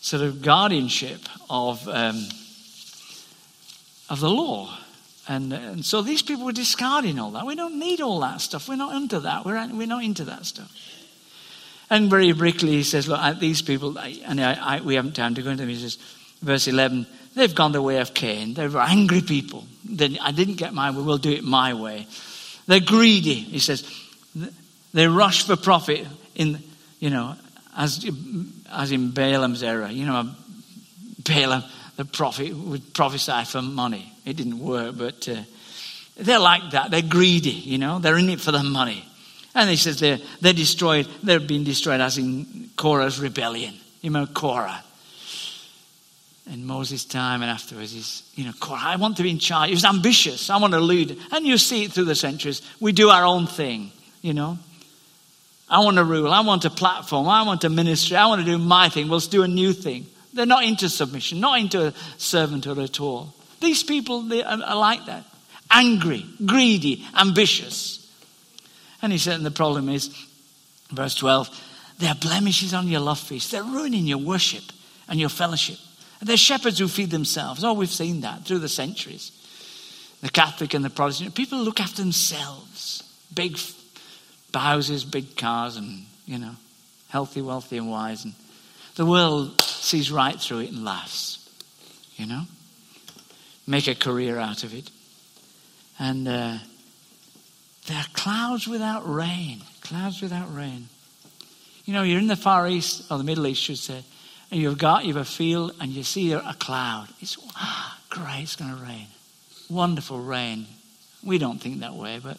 sort 0.00 0.22
of 0.22 0.42
guardianship 0.42 1.20
of, 1.48 1.86
um, 1.88 2.26
of 4.10 4.20
the 4.20 4.30
law. 4.30 4.76
And, 5.28 5.52
and 5.52 5.84
so 5.84 6.02
these 6.02 6.22
people 6.22 6.44
were 6.44 6.52
discarding 6.52 7.18
all 7.18 7.32
that. 7.32 7.46
We 7.46 7.56
don't 7.56 7.78
need 7.78 8.00
all 8.00 8.20
that 8.20 8.40
stuff. 8.40 8.68
We're 8.68 8.76
not 8.76 8.94
into 8.94 9.20
that. 9.20 9.44
We're, 9.44 9.68
we're 9.72 9.86
not 9.86 10.04
into 10.04 10.24
that 10.24 10.46
stuff. 10.46 10.72
And 11.88 12.10
very 12.10 12.32
briefly, 12.32 12.72
he 12.72 12.82
says, 12.82 13.06
Look, 13.08 13.38
these 13.38 13.62
people, 13.62 13.96
and 13.98 14.40
I, 14.40 14.76
I, 14.76 14.80
we 14.80 14.96
haven't 14.96 15.14
time 15.14 15.34
to 15.36 15.42
go 15.42 15.50
into 15.50 15.62
them. 15.62 15.68
He 15.68 15.80
says, 15.80 15.98
verse 16.42 16.66
11, 16.66 17.06
they've 17.34 17.54
gone 17.54 17.72
the 17.72 17.82
way 17.82 17.98
of 17.98 18.12
Cain. 18.12 18.54
They 18.54 18.66
were 18.66 18.80
angry 18.80 19.20
people. 19.20 19.64
They, 19.84 20.18
I 20.18 20.32
didn't 20.32 20.56
get 20.56 20.74
way, 20.74 20.90
we'll 20.90 21.18
do 21.18 21.30
it 21.30 21.44
my 21.44 21.74
way. 21.74 22.06
They're 22.66 22.80
greedy, 22.80 23.34
he 23.34 23.60
says. 23.60 23.88
They 24.92 25.06
rush 25.06 25.46
for 25.46 25.56
profit 25.56 26.06
in, 26.34 26.62
you 27.06 27.10
know, 27.10 27.36
as, 27.76 28.04
as 28.68 28.90
in 28.90 29.12
Balaam's 29.12 29.62
era. 29.62 29.88
You 29.88 30.06
know, 30.06 30.28
Balaam, 31.22 31.62
the 31.94 32.04
prophet, 32.04 32.52
would 32.52 32.92
prophesy 32.94 33.44
for 33.44 33.62
money. 33.62 34.12
It 34.24 34.36
didn't 34.36 34.58
work, 34.58 34.98
but 34.98 35.28
uh, 35.28 35.36
they're 36.16 36.40
like 36.40 36.72
that. 36.72 36.90
They're 36.90 37.02
greedy, 37.02 37.50
you 37.50 37.78
know, 37.78 38.00
they're 38.00 38.18
in 38.18 38.28
it 38.28 38.40
for 38.40 38.50
the 38.50 38.64
money. 38.64 39.04
And 39.54 39.70
he 39.70 39.76
says 39.76 40.00
they're, 40.00 40.18
they're 40.40 40.52
destroyed, 40.52 41.06
they're 41.22 41.38
being 41.38 41.62
destroyed 41.62 42.00
as 42.00 42.18
in 42.18 42.70
Korah's 42.76 43.20
rebellion. 43.20 43.74
You 44.00 44.10
remember 44.10 44.32
Korah? 44.32 44.82
In 46.52 46.66
Moses' 46.66 47.04
time 47.04 47.42
and 47.42 47.50
afterwards, 47.52 47.92
he's, 47.92 48.28
you 48.34 48.46
know, 48.46 48.52
Korah, 48.58 48.80
I 48.82 48.96
want 48.96 49.16
to 49.18 49.22
be 49.22 49.30
in 49.30 49.38
charge. 49.38 49.68
He 49.68 49.74
was 49.74 49.84
ambitious. 49.84 50.50
I 50.50 50.56
want 50.56 50.72
to 50.72 50.80
lead. 50.80 51.16
And 51.30 51.46
you 51.46 51.56
see 51.56 51.84
it 51.84 51.92
through 51.92 52.06
the 52.06 52.16
centuries. 52.16 52.62
We 52.80 52.90
do 52.90 53.10
our 53.10 53.24
own 53.24 53.46
thing, 53.46 53.92
you 54.22 54.34
know. 54.34 54.58
I 55.68 55.80
want 55.80 55.96
to 55.96 56.04
rule. 56.04 56.32
I 56.32 56.40
want 56.40 56.64
a 56.64 56.70
platform. 56.70 57.28
I 57.28 57.42
want 57.42 57.64
a 57.64 57.68
ministry. 57.68 58.16
I 58.16 58.26
want 58.26 58.40
to 58.40 58.46
do 58.46 58.58
my 58.58 58.88
thing. 58.88 59.08
Let's 59.08 59.26
do 59.26 59.42
a 59.42 59.48
new 59.48 59.72
thing. 59.72 60.06
They're 60.32 60.46
not 60.46 60.64
into 60.64 60.88
submission, 60.88 61.40
not 61.40 61.58
into 61.58 61.92
servanthood 62.18 62.82
at 62.82 63.00
all. 63.00 63.34
These 63.60 63.82
people 63.82 64.22
they 64.22 64.42
are 64.42 64.76
like 64.76 65.06
that 65.06 65.24
angry, 65.70 66.24
greedy, 66.44 67.04
ambitious. 67.14 68.02
And 69.02 69.12
he 69.12 69.18
said, 69.18 69.34
and 69.34 69.46
the 69.46 69.50
problem 69.50 69.88
is, 69.88 70.08
verse 70.90 71.14
12, 71.14 71.48
there 71.98 72.10
are 72.10 72.14
blemishes 72.14 72.74
on 72.74 72.88
your 72.88 73.00
love 73.00 73.18
feast. 73.18 73.50
They're 73.50 73.62
ruining 73.62 74.06
your 74.06 74.18
worship 74.18 74.64
and 75.08 75.18
your 75.18 75.28
fellowship. 75.28 75.78
And 76.20 76.28
they're 76.28 76.36
shepherds 76.36 76.78
who 76.78 76.88
feed 76.88 77.10
themselves. 77.10 77.64
Oh, 77.64 77.74
we've 77.74 77.90
seen 77.90 78.22
that 78.22 78.44
through 78.44 78.60
the 78.60 78.68
centuries. 78.68 79.32
The 80.22 80.30
Catholic 80.30 80.72
and 80.74 80.84
the 80.84 80.90
Protestant. 80.90 81.34
People 81.34 81.58
look 81.58 81.80
after 81.80 82.02
themselves. 82.02 83.02
Big 83.34 83.58
houses, 84.58 85.04
big 85.04 85.36
cars, 85.36 85.76
and, 85.76 86.04
you 86.24 86.38
know, 86.38 86.52
healthy, 87.08 87.42
wealthy, 87.42 87.78
and 87.78 87.90
wise. 87.90 88.24
And 88.24 88.34
the 88.96 89.06
world 89.06 89.60
sees 89.60 90.10
right 90.10 90.38
through 90.40 90.60
it 90.60 90.72
and 90.72 90.84
laughs, 90.84 91.48
you 92.16 92.26
know? 92.26 92.42
Make 93.66 93.88
a 93.88 93.94
career 93.94 94.38
out 94.38 94.64
of 94.64 94.74
it. 94.74 94.90
And 95.98 96.28
uh, 96.28 96.58
there 97.86 97.98
are 97.98 98.06
clouds 98.12 98.68
without 98.68 99.08
rain. 99.08 99.62
Clouds 99.80 100.20
without 100.22 100.54
rain. 100.54 100.88
You 101.84 101.92
know, 101.92 102.02
you're 102.02 102.18
in 102.18 102.26
the 102.26 102.36
Far 102.36 102.68
East, 102.68 103.10
or 103.10 103.18
the 103.18 103.24
Middle 103.24 103.46
East, 103.46 103.62
should 103.62 103.78
say, 103.78 104.02
and 104.50 104.60
you've 104.60 104.78
got, 104.78 105.04
you've 105.04 105.16
a 105.16 105.24
field, 105.24 105.72
and 105.80 105.90
you 105.90 106.02
see 106.02 106.32
a 106.32 106.54
cloud. 106.58 107.08
It's 107.20 107.36
ah, 107.56 107.98
great, 108.10 108.42
it's 108.42 108.56
going 108.56 108.76
to 108.76 108.82
rain. 108.82 109.06
Wonderful 109.68 110.20
rain. 110.20 110.66
We 111.24 111.38
don't 111.38 111.60
think 111.60 111.80
that 111.80 111.94
way, 111.94 112.20
but. 112.22 112.38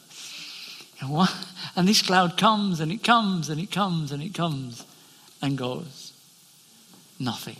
And 1.02 1.88
this 1.88 2.02
cloud 2.02 2.38
comes, 2.38 2.80
and 2.80 2.92
it 2.92 3.04
comes, 3.04 3.50
and 3.50 3.62
it 3.62 3.72
comes, 3.72 4.12
and 4.12 4.24
it 4.24 4.34
comes, 4.34 4.86
and 5.42 5.58
goes. 5.58 6.14
Nothing. 7.20 7.58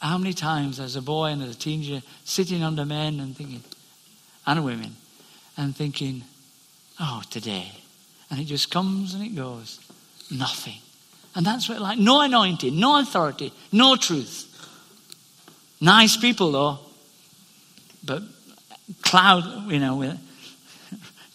How 0.00 0.18
many 0.18 0.32
times, 0.32 0.80
as 0.80 0.96
a 0.96 1.02
boy 1.02 1.26
and 1.26 1.42
as 1.42 1.54
a 1.54 1.58
teenager, 1.58 2.02
sitting 2.24 2.62
under 2.62 2.84
men 2.84 3.20
and 3.20 3.36
thinking, 3.36 3.62
and 4.46 4.64
women, 4.64 4.96
and 5.56 5.76
thinking, 5.76 6.24
Oh, 7.00 7.22
today. 7.30 7.70
And 8.30 8.40
it 8.40 8.44
just 8.44 8.70
comes 8.70 9.14
and 9.14 9.22
it 9.22 9.34
goes. 9.34 9.80
Nothing. 10.30 10.78
And 11.34 11.46
that's 11.46 11.68
what 11.68 11.80
like 11.80 11.98
no 11.98 12.20
anointing, 12.20 12.78
no 12.78 12.98
authority, 12.98 13.52
no 13.72 13.96
truth. 13.96 14.44
Nice 15.80 16.16
people 16.16 16.52
though. 16.52 16.78
But 18.04 18.22
cloud, 19.02 19.70
you 19.70 19.78
know, 19.78 19.96
with, 19.96 20.18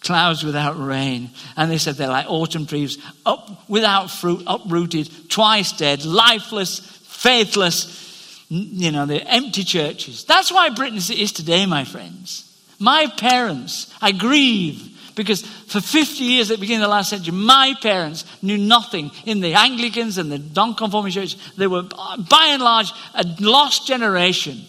clouds 0.04 0.44
without 0.44 0.78
rain. 0.78 1.30
And 1.56 1.70
they 1.70 1.78
said 1.78 1.96
they're 1.96 2.08
like 2.08 2.26
autumn 2.28 2.66
trees, 2.66 2.98
up 3.26 3.68
without 3.68 4.10
fruit, 4.10 4.42
uprooted, 4.46 5.10
twice 5.30 5.72
dead, 5.72 6.04
lifeless, 6.04 6.78
faithless, 6.78 8.44
you 8.48 8.92
know, 8.92 9.06
the 9.06 9.22
empty 9.26 9.64
churches. 9.64 10.24
That's 10.24 10.52
why 10.52 10.70
Britain 10.70 10.98
is 10.98 11.32
today, 11.32 11.66
my 11.66 11.84
friends. 11.84 12.50
My 12.78 13.06
parents, 13.16 13.92
I 14.00 14.12
grieve 14.12 14.90
because 15.14 15.42
for 15.42 15.80
50 15.80 16.24
years 16.24 16.50
at 16.50 16.56
the 16.56 16.60
beginning 16.60 16.82
of 16.82 16.88
the 16.88 16.94
last 16.94 17.10
century, 17.10 17.34
my 17.34 17.74
parents 17.80 18.24
knew 18.42 18.58
nothing 18.58 19.10
in 19.24 19.40
the 19.40 19.54
Anglicans 19.54 20.18
and 20.18 20.30
the 20.30 20.38
non-conforming 20.38 21.12
church. 21.12 21.36
They 21.56 21.66
were, 21.66 21.82
by 21.82 22.46
and 22.48 22.62
large, 22.62 22.92
a 23.14 23.24
lost 23.40 23.86
generation. 23.86 24.60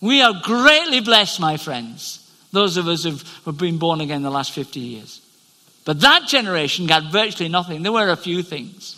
We 0.00 0.20
are 0.20 0.40
greatly 0.42 1.00
blessed, 1.00 1.40
my 1.40 1.56
friends, 1.56 2.27
those 2.52 2.76
of 2.76 2.88
us 2.88 3.04
who 3.04 3.18
have 3.44 3.58
been 3.58 3.78
born 3.78 4.00
again 4.00 4.22
the 4.22 4.30
last 4.30 4.52
50 4.52 4.80
years. 4.80 5.20
But 5.84 6.00
that 6.00 6.26
generation 6.26 6.86
got 6.86 7.12
virtually 7.12 7.48
nothing. 7.48 7.82
There 7.82 7.92
were 7.92 8.10
a 8.10 8.16
few 8.16 8.42
things 8.42 8.94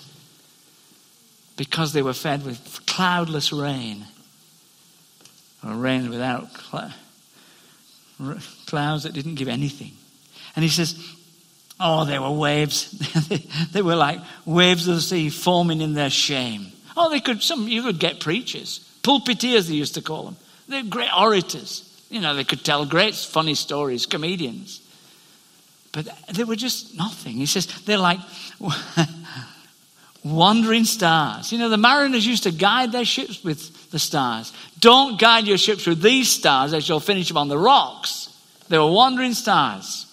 because 1.56 1.92
they 1.92 2.02
were 2.02 2.12
fed 2.12 2.44
with 2.44 2.80
cloudless 2.86 3.52
rain 3.52 4.06
or 5.64 5.74
rain 5.74 6.10
without 6.10 6.52
clouds 8.66 9.04
that 9.04 9.12
didn't 9.12 9.34
give 9.36 9.48
anything. 9.48 9.92
And 10.56 10.62
he 10.62 10.68
says, 10.68 11.16
Oh, 11.82 12.04
there 12.04 12.20
were 12.20 12.30
waves. 12.30 12.90
they 13.72 13.80
were 13.80 13.96
like 13.96 14.20
waves 14.44 14.86
of 14.86 14.96
the 14.96 15.00
sea 15.00 15.30
forming 15.30 15.80
in 15.80 15.94
their 15.94 16.10
shame. 16.10 16.66
Oh, 16.96 17.08
they 17.08 17.20
could, 17.20 17.42
some, 17.42 17.68
you 17.68 17.82
could 17.82 17.98
get 17.98 18.20
preachers, 18.20 18.86
pulpiteers, 19.02 19.68
they 19.68 19.74
used 19.74 19.94
to 19.94 20.02
call 20.02 20.24
them. 20.24 20.36
They're 20.68 20.82
great 20.82 21.10
orators. 21.16 21.89
You 22.10 22.20
know, 22.20 22.34
they 22.34 22.44
could 22.44 22.64
tell 22.64 22.84
great 22.84 23.14
funny 23.14 23.54
stories, 23.54 24.04
comedians. 24.04 24.80
But 25.92 26.08
they 26.32 26.44
were 26.44 26.56
just 26.56 26.96
nothing. 26.96 27.36
He 27.36 27.46
says, 27.46 27.66
they're 27.84 27.98
like 27.98 28.18
wandering 30.24 30.84
stars. 30.84 31.52
You 31.52 31.58
know, 31.58 31.68
the 31.68 31.76
mariners 31.76 32.26
used 32.26 32.42
to 32.42 32.50
guide 32.50 32.92
their 32.92 33.04
ships 33.04 33.42
with 33.42 33.90
the 33.90 33.98
stars. 33.98 34.52
Don't 34.78 35.18
guide 35.20 35.46
your 35.46 35.58
ships 35.58 35.86
with 35.86 36.02
these 36.02 36.28
stars, 36.28 36.74
as 36.74 36.88
you'll 36.88 37.00
finish 37.00 37.28
them 37.28 37.36
on 37.36 37.48
the 37.48 37.58
rocks. 37.58 38.28
They 38.68 38.78
were 38.78 38.90
wandering 38.90 39.34
stars. 39.34 40.06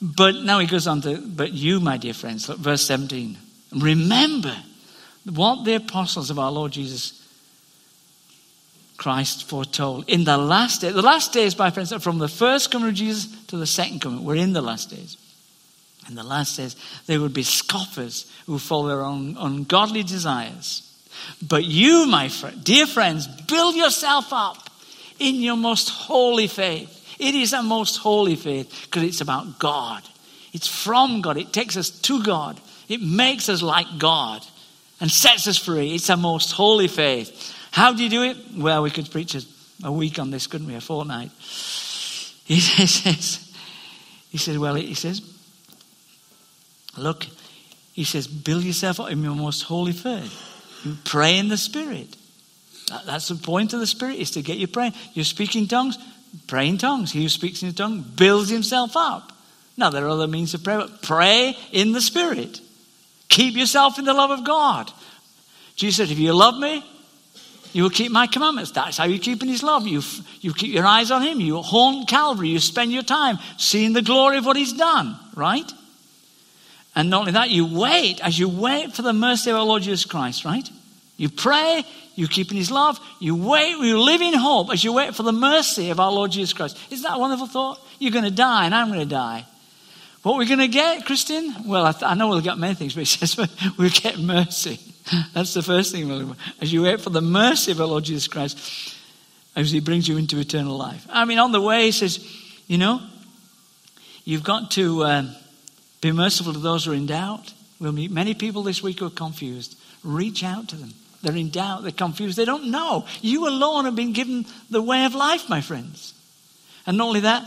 But 0.00 0.36
now 0.36 0.60
he 0.60 0.66
goes 0.66 0.86
on 0.86 1.00
to, 1.02 1.18
but 1.18 1.52
you, 1.52 1.80
my 1.80 1.96
dear 1.96 2.14
friends, 2.14 2.48
look, 2.48 2.58
verse 2.58 2.82
17. 2.82 3.36
Remember 3.72 4.56
what 5.24 5.64
the 5.64 5.74
apostles 5.74 6.30
of 6.30 6.38
our 6.38 6.50
Lord 6.50 6.72
Jesus 6.72 7.17
Christ 8.98 9.48
foretold 9.48 10.04
in 10.08 10.24
the 10.24 10.36
last 10.36 10.82
day. 10.82 10.90
The 10.90 11.00
last 11.00 11.32
days, 11.32 11.56
my 11.56 11.70
friends, 11.70 11.92
are 11.92 12.00
from 12.00 12.18
the 12.18 12.28
first 12.28 12.70
coming 12.70 12.90
of 12.90 12.94
Jesus 12.94 13.26
to 13.46 13.56
the 13.56 13.66
second 13.66 14.00
coming. 14.00 14.24
We're 14.24 14.36
in 14.36 14.52
the 14.52 14.60
last 14.60 14.90
days. 14.90 15.16
In 16.08 16.14
the 16.14 16.22
last 16.22 16.56
days, 16.56 16.76
there 17.06 17.20
would 17.20 17.32
be 17.32 17.42
scoffers 17.42 18.30
who 18.44 18.58
follow 18.58 18.88
their 18.88 19.02
own 19.02 19.36
ungodly 19.38 20.02
desires. 20.02 20.84
But 21.40 21.64
you, 21.64 22.06
my 22.06 22.30
dear 22.62 22.86
friends, 22.86 23.26
build 23.26 23.74
yourself 23.74 24.26
up 24.32 24.68
in 25.18 25.36
your 25.36 25.56
most 25.56 25.88
holy 25.88 26.46
faith 26.46 26.98
it 27.18 27.34
is 27.34 27.52
a 27.52 27.62
most 27.62 27.96
holy 27.96 28.36
faith 28.36 28.72
because 28.84 29.02
it's 29.02 29.20
about 29.20 29.58
God. 29.58 30.02
It's 30.52 30.68
from 30.68 31.20
God. 31.20 31.36
It 31.36 31.52
takes 31.52 31.76
us 31.76 31.90
to 31.90 32.22
God. 32.22 32.60
It 32.88 33.02
makes 33.02 33.48
us 33.48 33.60
like 33.60 33.86
God 33.98 34.44
and 35.00 35.10
sets 35.10 35.46
us 35.46 35.58
free. 35.58 35.94
It's 35.94 36.08
a 36.08 36.16
most 36.16 36.52
holy 36.52 36.88
faith. 36.88 37.54
How 37.70 37.92
do 37.92 38.02
you 38.02 38.10
do 38.10 38.22
it? 38.22 38.36
Well, 38.56 38.82
we 38.82 38.90
could 38.90 39.10
preach 39.10 39.34
a, 39.34 39.42
a 39.84 39.92
week 39.92 40.18
on 40.18 40.30
this, 40.30 40.46
couldn't 40.46 40.66
we? 40.66 40.74
A 40.74 40.80
fortnight. 40.80 41.30
He 42.44 42.60
says, 42.60 43.52
he 44.30 44.38
says, 44.38 44.58
well, 44.58 44.74
he 44.74 44.94
says, 44.94 45.22
look, 46.96 47.26
he 47.92 48.04
says, 48.04 48.26
build 48.26 48.64
yourself 48.64 49.00
up 49.00 49.10
in 49.10 49.22
your 49.22 49.34
most 49.34 49.62
holy 49.62 49.92
faith. 49.92 50.44
You 50.84 50.96
pray 51.04 51.38
in 51.38 51.48
the 51.48 51.56
Spirit. 51.56 52.16
That, 52.88 53.06
that's 53.06 53.28
the 53.28 53.34
point 53.34 53.72
of 53.72 53.80
the 53.80 53.86
Spirit, 53.86 54.16
is 54.16 54.30
to 54.32 54.42
get 54.42 54.56
you 54.56 54.66
praying. 54.66 54.94
You're 55.14 55.24
speaking 55.24 55.66
tongues, 55.66 55.98
Pray 56.46 56.68
in 56.68 56.78
tongues. 56.78 57.12
He 57.12 57.22
who 57.22 57.28
speaks 57.28 57.62
in 57.62 57.68
a 57.68 57.72
tongue 57.72 58.02
builds 58.02 58.50
himself 58.50 58.96
up. 58.96 59.32
Now, 59.76 59.90
there 59.90 60.04
are 60.04 60.10
other 60.10 60.26
means 60.26 60.54
of 60.54 60.64
prayer, 60.64 60.78
but 60.78 61.02
pray 61.02 61.56
in 61.72 61.92
the 61.92 62.00
Spirit. 62.00 62.60
Keep 63.28 63.56
yourself 63.56 63.98
in 63.98 64.04
the 64.04 64.14
love 64.14 64.30
of 64.30 64.44
God. 64.44 64.90
Jesus 65.76 65.96
said, 65.96 66.12
If 66.12 66.18
you 66.18 66.32
love 66.32 66.58
me, 66.58 66.84
You 67.72 67.82
will 67.82 67.90
keep 67.90 68.10
my 68.10 68.26
commandments. 68.26 68.70
That's 68.70 68.96
how 68.96 69.04
you 69.04 69.18
keep 69.18 69.42
in 69.42 69.48
his 69.48 69.62
love. 69.62 69.86
You, 69.86 70.02
you 70.40 70.52
keep 70.54 70.72
your 70.72 70.86
eyes 70.86 71.10
on 71.10 71.22
him. 71.22 71.40
You 71.40 71.60
haunt 71.62 72.08
Calvary. 72.08 72.48
You 72.48 72.58
spend 72.58 72.92
your 72.92 73.02
time 73.02 73.38
seeing 73.56 73.92
the 73.92 74.02
glory 74.02 74.38
of 74.38 74.46
what 74.46 74.56
he's 74.56 74.72
done, 74.72 75.16
right? 75.34 75.70
And 76.94 77.10
not 77.10 77.20
only 77.20 77.32
that, 77.32 77.50
you 77.50 77.66
wait 77.66 78.20
as 78.24 78.38
you 78.38 78.48
wait 78.48 78.94
for 78.94 79.02
the 79.02 79.12
mercy 79.12 79.50
of 79.50 79.56
our 79.56 79.64
Lord 79.64 79.82
Jesus 79.82 80.04
Christ, 80.04 80.44
right? 80.44 80.68
You 81.16 81.28
pray, 81.28 81.84
you 82.14 82.26
keep 82.26 82.50
in 82.50 82.56
his 82.56 82.70
love, 82.70 82.98
you 83.20 83.36
wait, 83.36 83.70
you 83.70 84.00
live 84.00 84.20
in 84.20 84.34
hope 84.34 84.72
as 84.72 84.82
you 84.82 84.92
wait 84.92 85.14
for 85.14 85.22
the 85.22 85.32
mercy 85.32 85.90
of 85.90 86.00
our 86.00 86.10
Lord 86.10 86.32
Jesus 86.32 86.52
Christ. 86.52 86.78
Isn't 86.90 87.02
that 87.04 87.16
a 87.16 87.18
wonderful 87.18 87.46
thought? 87.46 87.80
You're 87.98 88.12
going 88.12 88.24
to 88.24 88.30
die, 88.30 88.66
and 88.66 88.74
I'm 88.74 88.88
going 88.88 89.00
to 89.00 89.06
die. 89.06 89.44
What 90.22 90.34
we're 90.34 90.40
we 90.40 90.46
going 90.46 90.58
to 90.58 90.68
get, 90.68 91.06
Christian? 91.06 91.54
Well, 91.64 91.86
I, 91.86 91.92
th- 91.92 92.02
I, 92.02 92.14
know 92.14 92.28
we'll 92.28 92.40
get 92.40 92.58
many 92.58 92.74
things, 92.74 92.94
but 92.94 93.00
he 93.00 93.04
says 93.04 93.36
we'll 93.78 93.90
get 93.90 94.18
mercy. 94.18 94.80
That's 95.34 95.54
the 95.54 95.62
first 95.62 95.92
thing. 95.92 96.34
As 96.60 96.72
you 96.72 96.82
wait 96.82 97.00
for 97.00 97.10
the 97.10 97.20
mercy 97.20 97.72
of 97.72 97.80
our 97.80 97.86
Lord 97.86 98.04
Jesus 98.04 98.28
Christ, 98.28 98.94
as 99.56 99.70
he 99.70 99.80
brings 99.80 100.06
you 100.06 100.16
into 100.16 100.38
eternal 100.38 100.76
life. 100.76 101.06
I 101.10 101.24
mean, 101.24 101.38
on 101.38 101.52
the 101.52 101.60
way, 101.60 101.86
he 101.86 101.92
says, 101.92 102.24
you 102.66 102.78
know, 102.78 103.00
you've 104.24 104.44
got 104.44 104.70
to 104.72 105.04
um, 105.04 105.34
be 106.00 106.12
merciful 106.12 106.52
to 106.52 106.58
those 106.58 106.84
who 106.84 106.92
are 106.92 106.94
in 106.94 107.06
doubt. 107.06 107.52
We'll 107.80 107.92
meet 107.92 108.10
many 108.10 108.34
people 108.34 108.62
this 108.62 108.82
week 108.82 109.00
who 109.00 109.06
are 109.06 109.10
confused. 109.10 109.76
Reach 110.04 110.44
out 110.44 110.68
to 110.68 110.76
them. 110.76 110.94
They're 111.22 111.34
in 111.34 111.50
doubt, 111.50 111.82
they're 111.82 111.90
confused, 111.90 112.36
they 112.36 112.44
don't 112.44 112.70
know. 112.70 113.04
You 113.20 113.48
alone 113.48 113.86
have 113.86 113.96
been 113.96 114.12
given 114.12 114.46
the 114.70 114.80
way 114.80 115.04
of 115.04 115.14
life, 115.14 115.48
my 115.48 115.60
friends. 115.60 116.14
And 116.86 116.96
not 116.96 117.08
only 117.08 117.20
that, 117.20 117.44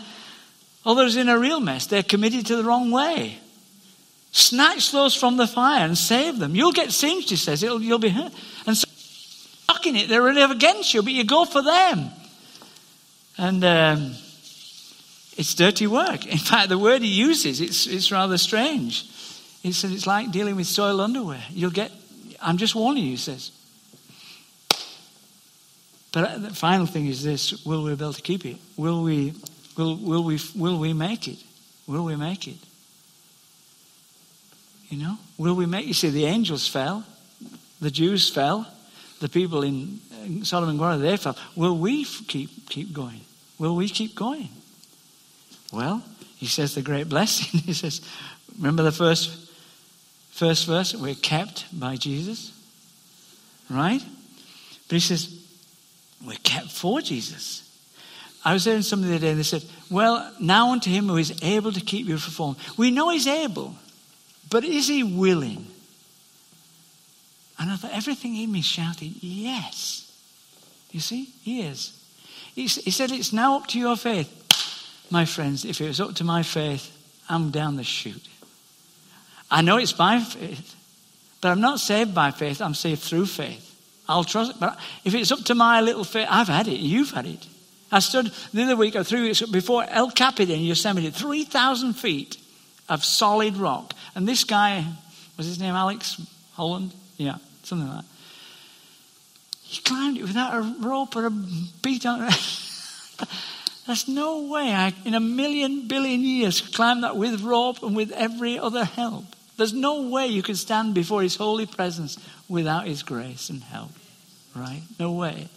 others 0.86 1.15
in 1.15 1.30
a 1.30 1.39
real 1.39 1.62
mess, 1.62 1.88
they're 1.88 2.04
committed 2.04 2.47
to 2.47 2.58
the 2.58 2.63
wrong 2.63 2.91
way. 2.91 3.39
Snatch 4.31 4.91
those 4.91 5.13
from 5.13 5.37
the 5.37 5.47
fire 5.47 5.85
and 5.85 5.97
save 5.97 6.39
them. 6.39 6.55
You'll 6.55 6.71
get 6.71 6.91
singed, 6.91 7.29
he 7.29 7.35
says. 7.35 7.63
It'll, 7.63 7.81
you'll 7.81 7.99
be 7.99 8.09
hurt. 8.09 8.31
And 8.65 8.77
so, 8.77 8.87
stuck 8.87 9.85
in 9.85 9.95
it, 9.95 10.07
they're 10.07 10.21
really 10.21 10.41
against 10.41 10.93
you, 10.93 11.03
but 11.03 11.11
you 11.11 11.25
go 11.25 11.43
for 11.45 11.61
them. 11.61 12.09
And 13.37 13.63
um, 13.63 14.15
it's 15.37 15.53
dirty 15.55 15.87
work. 15.87 16.25
In 16.25 16.37
fact, 16.37 16.69
the 16.69 16.77
word 16.77 17.01
he 17.01 17.09
uses, 17.09 17.59
it's, 17.59 17.87
it's 17.87 18.11
rather 18.11 18.37
strange. 18.37 19.09
He 19.61 19.73
says 19.73 19.91
it's 19.91 20.07
like 20.07 20.31
dealing 20.31 20.55
with 20.55 20.67
soiled 20.67 21.01
underwear. 21.01 21.43
You'll 21.49 21.71
get, 21.71 21.91
I'm 22.41 22.57
just 22.57 22.73
warning 22.73 23.03
you, 23.03 23.11
he 23.11 23.17
says. 23.17 23.51
But 26.11 26.41
the 26.41 26.53
final 26.53 26.85
thing 26.85 27.07
is 27.07 27.23
this 27.23 27.65
will 27.65 27.83
we 27.83 27.95
be 27.95 28.03
able 28.03 28.13
to 28.13 28.21
keep 28.21 28.45
it? 28.45 28.57
Will 28.77 29.03
we, 29.03 29.33
will, 29.77 29.95
will 29.95 30.23
we, 30.23 30.39
will 30.55 30.77
we 30.77 30.93
make 30.93 31.27
it? 31.27 31.37
Will 31.87 32.05
we 32.05 32.15
make 32.15 32.47
it? 32.47 32.57
You 34.91 34.97
know, 34.97 35.17
will 35.38 35.56
we 35.56 35.65
make? 35.65 35.88
You 35.88 35.93
see, 35.93 36.10
the 36.10 36.25
angels 36.25 36.67
fell, 36.67 37.06
the 37.80 37.89
Jews 37.89 38.30
fell, 38.30 38.67
the 39.21 39.30
people 39.30 39.63
in 39.63 40.01
Sodom 40.43 40.67
and 40.67 40.77
Gomorrah 40.77 40.97
they 40.97 41.15
fell. 41.15 41.38
Will 41.56 41.77
we 41.77 42.04
keep 42.04 42.69
keep 42.69 42.91
going? 42.91 43.21
Will 43.58 43.75
we 43.77 43.88
keep 43.88 44.15
going? 44.15 44.49
Well, 45.71 46.04
he 46.36 46.45
says 46.45 46.75
the 46.75 46.82
great 46.82 47.08
blessing. 47.10 47.62
he 47.62 47.73
says, 47.73 48.01
remember 48.58 48.84
the 48.84 48.91
first 48.91 49.30
first 50.32 50.67
verse? 50.67 50.93
We're 50.93 51.15
kept 51.15 51.67
by 51.71 51.95
Jesus, 51.95 52.51
right? 53.69 54.04
But 54.89 54.93
he 54.93 54.99
says 54.99 55.41
we're 56.27 56.38
kept 56.43 56.69
for 56.69 56.99
Jesus. 56.99 57.65
I 58.43 58.51
was 58.51 58.67
in 58.67 58.84
somebody 58.84 59.12
the 59.12 59.15
other 59.15 59.25
day 59.25 59.30
and 59.30 59.39
they 59.39 59.43
said, 59.43 59.63
Well, 59.89 60.34
now 60.38 60.73
unto 60.73 60.89
him 60.89 61.08
who 61.08 61.15
is 61.15 61.41
able 61.41 61.71
to 61.71 61.80
keep 61.80 62.08
you 62.08 62.17
from 62.17 62.34
falling. 62.34 62.58
We 62.75 62.91
know 62.91 63.10
he's 63.10 63.27
able. 63.27 63.75
But 64.51 64.65
is 64.65 64.89
he 64.89 65.01
willing? 65.01 65.65
And 67.57 67.71
I 67.71 67.77
thought, 67.77 67.93
everything 67.93 68.35
in 68.35 68.51
me 68.51 68.61
shouted, 68.61 69.13
yes. 69.21 70.11
You 70.91 70.99
see, 70.99 71.29
he 71.41 71.61
is. 71.61 71.97
He, 72.53 72.67
he 72.67 72.91
said, 72.91 73.11
it's 73.11 73.31
now 73.31 73.57
up 73.57 73.67
to 73.67 73.79
your 73.79 73.95
faith. 73.95 74.29
My 75.09 75.25
friends, 75.25 75.63
if 75.63 75.79
it 75.79 75.87
was 75.87 76.01
up 76.01 76.15
to 76.15 76.23
my 76.23 76.43
faith, 76.43 76.91
I'm 77.29 77.49
down 77.49 77.77
the 77.77 77.83
chute. 77.83 78.27
I 79.49 79.61
know 79.61 79.77
it's 79.77 79.93
by 79.93 80.19
faith, 80.19 80.75
but 81.39 81.49
I'm 81.49 81.61
not 81.61 81.79
saved 81.79 82.13
by 82.13 82.31
faith, 82.31 82.61
I'm 82.61 82.73
saved 82.73 83.01
through 83.01 83.27
faith. 83.27 83.67
I'll 84.07 84.23
trust 84.25 84.51
it. 84.51 84.59
But 84.59 84.77
if 85.05 85.13
it's 85.13 85.31
up 85.31 85.43
to 85.45 85.55
my 85.55 85.79
little 85.79 86.03
faith, 86.03 86.27
I've 86.29 86.47
had 86.47 86.67
it, 86.67 86.79
you've 86.79 87.11
had 87.11 87.25
it. 87.25 87.47
I 87.89 87.99
stood 87.99 88.31
the 88.53 88.63
other 88.63 88.75
week 88.75 88.95
or 88.95 89.03
three 89.03 89.21
weeks 89.21 89.41
before 89.43 89.85
El 89.87 90.11
Capitan 90.11 90.55
in 90.55 90.61
Yosemite, 90.61 91.09
3,000 91.09 91.93
feet 91.93 92.37
of 92.91 93.06
solid 93.06 93.56
rock. 93.56 93.93
And 94.13 94.27
this 94.27 94.43
guy, 94.43 94.86
was 95.38 95.47
his 95.47 95.60
name 95.60 95.73
Alex 95.73 96.21
Holland? 96.54 96.93
Yeah, 97.17 97.38
something 97.63 97.88
like 97.88 98.01
that. 98.01 98.06
He 99.63 99.82
climbed 99.82 100.17
it 100.17 100.23
without 100.23 100.54
a 100.54 100.75
rope 100.86 101.15
or 101.15 101.25
a 101.25 101.32
beat 101.32 102.06
on 102.06 102.27
it. 102.27 102.34
There's 103.88 104.10
no 104.10 104.47
way 104.47 104.73
I, 104.73 104.93
in 105.06 105.13
a 105.13 105.21
million 105.21 105.88
billion 105.88 106.21
years, 106.21 106.60
climb 106.60 107.01
that 107.01 107.15
with 107.15 107.41
rope 107.41 107.82
and 107.82 107.95
with 107.95 108.12
every 108.12 108.60
other 108.60 108.84
help. 108.84 109.23
There's 109.56 109.73
no 109.73 110.10
way 110.10 110.27
you 110.27 110.43
can 110.43 110.56
stand 110.56 110.93
before 110.93 111.21
His 111.21 111.38
holy 111.38 111.65
presence 111.65 112.17
without 112.49 112.88
His 112.88 113.04
grace 113.04 113.49
and 113.49 113.63
help. 113.63 113.91
Right? 114.54 114.82
No 114.99 115.13
way. 115.13 115.47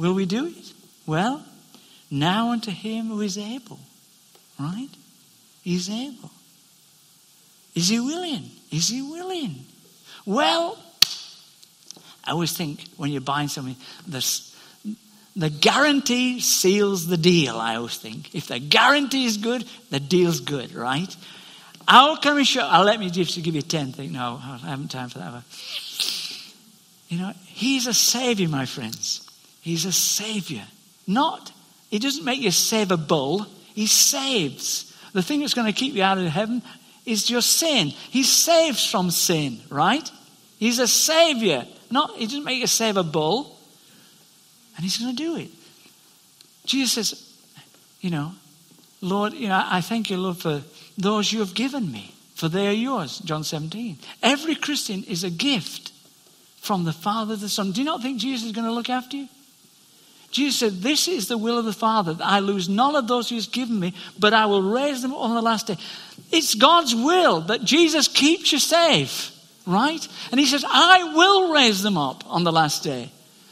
Will 0.00 0.14
we 0.14 0.26
do 0.26 0.46
it? 0.46 0.72
Well, 1.06 1.44
now 2.10 2.50
unto 2.50 2.72
Him 2.72 3.06
who 3.06 3.20
is 3.20 3.38
able. 3.38 3.78
Right? 4.58 4.88
He's 5.64 5.88
able. 5.88 6.30
Is 7.74 7.88
he 7.88 7.98
willing? 7.98 8.50
Is 8.70 8.88
he 8.88 9.00
willing? 9.00 9.64
Well, 10.26 10.78
I 12.22 12.32
always 12.32 12.56
think 12.56 12.84
when 12.98 13.10
you're 13.10 13.22
buying 13.22 13.48
something, 13.48 13.76
the, 14.06 14.42
the 15.34 15.48
guarantee 15.48 16.40
seals 16.40 17.06
the 17.06 17.16
deal, 17.16 17.56
I 17.56 17.76
always 17.76 17.96
think. 17.96 18.34
If 18.34 18.48
the 18.48 18.58
guarantee 18.58 19.24
is 19.24 19.38
good, 19.38 19.64
the 19.90 20.00
deal's 20.00 20.40
good, 20.40 20.74
right? 20.74 21.16
How 21.88 22.16
can 22.16 22.34
we 22.34 22.44
show? 22.44 22.62
I'll 22.62 22.84
let 22.84 23.00
me 23.00 23.08
just 23.08 23.42
give 23.42 23.54
you 23.54 23.62
10 23.62 23.92
things. 23.92 24.12
No, 24.12 24.38
I 24.42 24.58
haven't 24.58 24.90
time 24.90 25.08
for 25.08 25.18
that. 25.18 25.42
You 27.08 27.18
know, 27.18 27.32
he's 27.46 27.86
a 27.86 27.94
savior, 27.94 28.48
my 28.48 28.66
friends. 28.66 29.26
He's 29.62 29.86
a 29.86 29.92
savior. 29.92 30.64
Not, 31.06 31.52
he 31.88 31.98
doesn't 31.98 32.24
make 32.24 32.40
you 32.40 32.50
save 32.50 32.90
a 32.90 32.96
bull, 32.98 33.46
he 33.74 33.86
saves. 33.86 34.93
The 35.14 35.22
thing 35.22 35.40
that's 35.40 35.54
going 35.54 35.72
to 35.72 35.78
keep 35.78 35.94
you 35.94 36.02
out 36.02 36.18
of 36.18 36.26
heaven 36.26 36.60
is 37.06 37.30
your 37.30 37.40
sin. 37.40 37.88
He 37.88 38.22
saves 38.24 38.84
from 38.90 39.10
sin, 39.10 39.60
right? 39.70 40.10
He's 40.58 40.78
a 40.78 40.88
savior. 40.88 41.66
Not, 41.90 42.16
he 42.16 42.26
doesn't 42.26 42.44
make 42.44 42.60
you 42.60 42.66
save 42.66 42.96
a 42.96 43.02
bull. 43.02 43.58
And 44.76 44.84
he's 44.84 44.98
going 44.98 45.16
to 45.16 45.22
do 45.22 45.36
it. 45.36 45.50
Jesus 46.66 46.92
says, 46.92 47.34
you 48.00 48.10
know, 48.10 48.32
Lord, 49.00 49.34
you 49.34 49.48
know, 49.48 49.62
I 49.64 49.80
thank 49.80 50.10
you, 50.10 50.16
Lord, 50.16 50.38
for 50.38 50.62
those 50.98 51.32
you 51.32 51.40
have 51.40 51.54
given 51.54 51.90
me, 51.92 52.14
for 52.34 52.48
they 52.48 52.66
are 52.66 52.72
yours. 52.72 53.18
John 53.20 53.44
17. 53.44 53.98
Every 54.22 54.54
Christian 54.54 55.04
is 55.04 55.22
a 55.22 55.30
gift 55.30 55.92
from 56.56 56.84
the 56.84 56.92
Father, 56.92 57.34
to 57.34 57.40
the 57.40 57.48
Son. 57.48 57.72
Do 57.72 57.80
you 57.80 57.84
not 57.84 58.02
think 58.02 58.18
Jesus 58.18 58.46
is 58.46 58.52
going 58.52 58.66
to 58.66 58.72
look 58.72 58.90
after 58.90 59.16
you? 59.16 59.28
Jesus 60.34 60.58
said, 60.58 60.82
This 60.82 61.06
is 61.06 61.28
the 61.28 61.38
will 61.38 61.58
of 61.58 61.64
the 61.64 61.72
Father, 61.72 62.16
I 62.20 62.40
lose 62.40 62.68
none 62.68 62.96
of 62.96 63.06
those 63.06 63.28
who 63.28 63.36
He's 63.36 63.46
given 63.46 63.78
me, 63.78 63.94
but 64.18 64.34
I 64.34 64.46
will 64.46 64.62
raise 64.62 65.00
them 65.00 65.14
on 65.14 65.34
the 65.34 65.40
last 65.40 65.68
day. 65.68 65.76
It's 66.32 66.56
God's 66.56 66.94
will 66.94 67.42
that 67.42 67.62
Jesus 67.62 68.08
keeps 68.08 68.50
you 68.52 68.58
safe, 68.58 69.30
right? 69.64 70.06
And 70.32 70.40
He 70.40 70.46
says, 70.46 70.64
I 70.68 71.14
will 71.14 71.52
raise 71.52 71.82
them 71.82 71.96
up 71.96 72.24
on 72.26 72.42
the 72.42 72.50
last 72.50 72.82
day. 72.82 73.10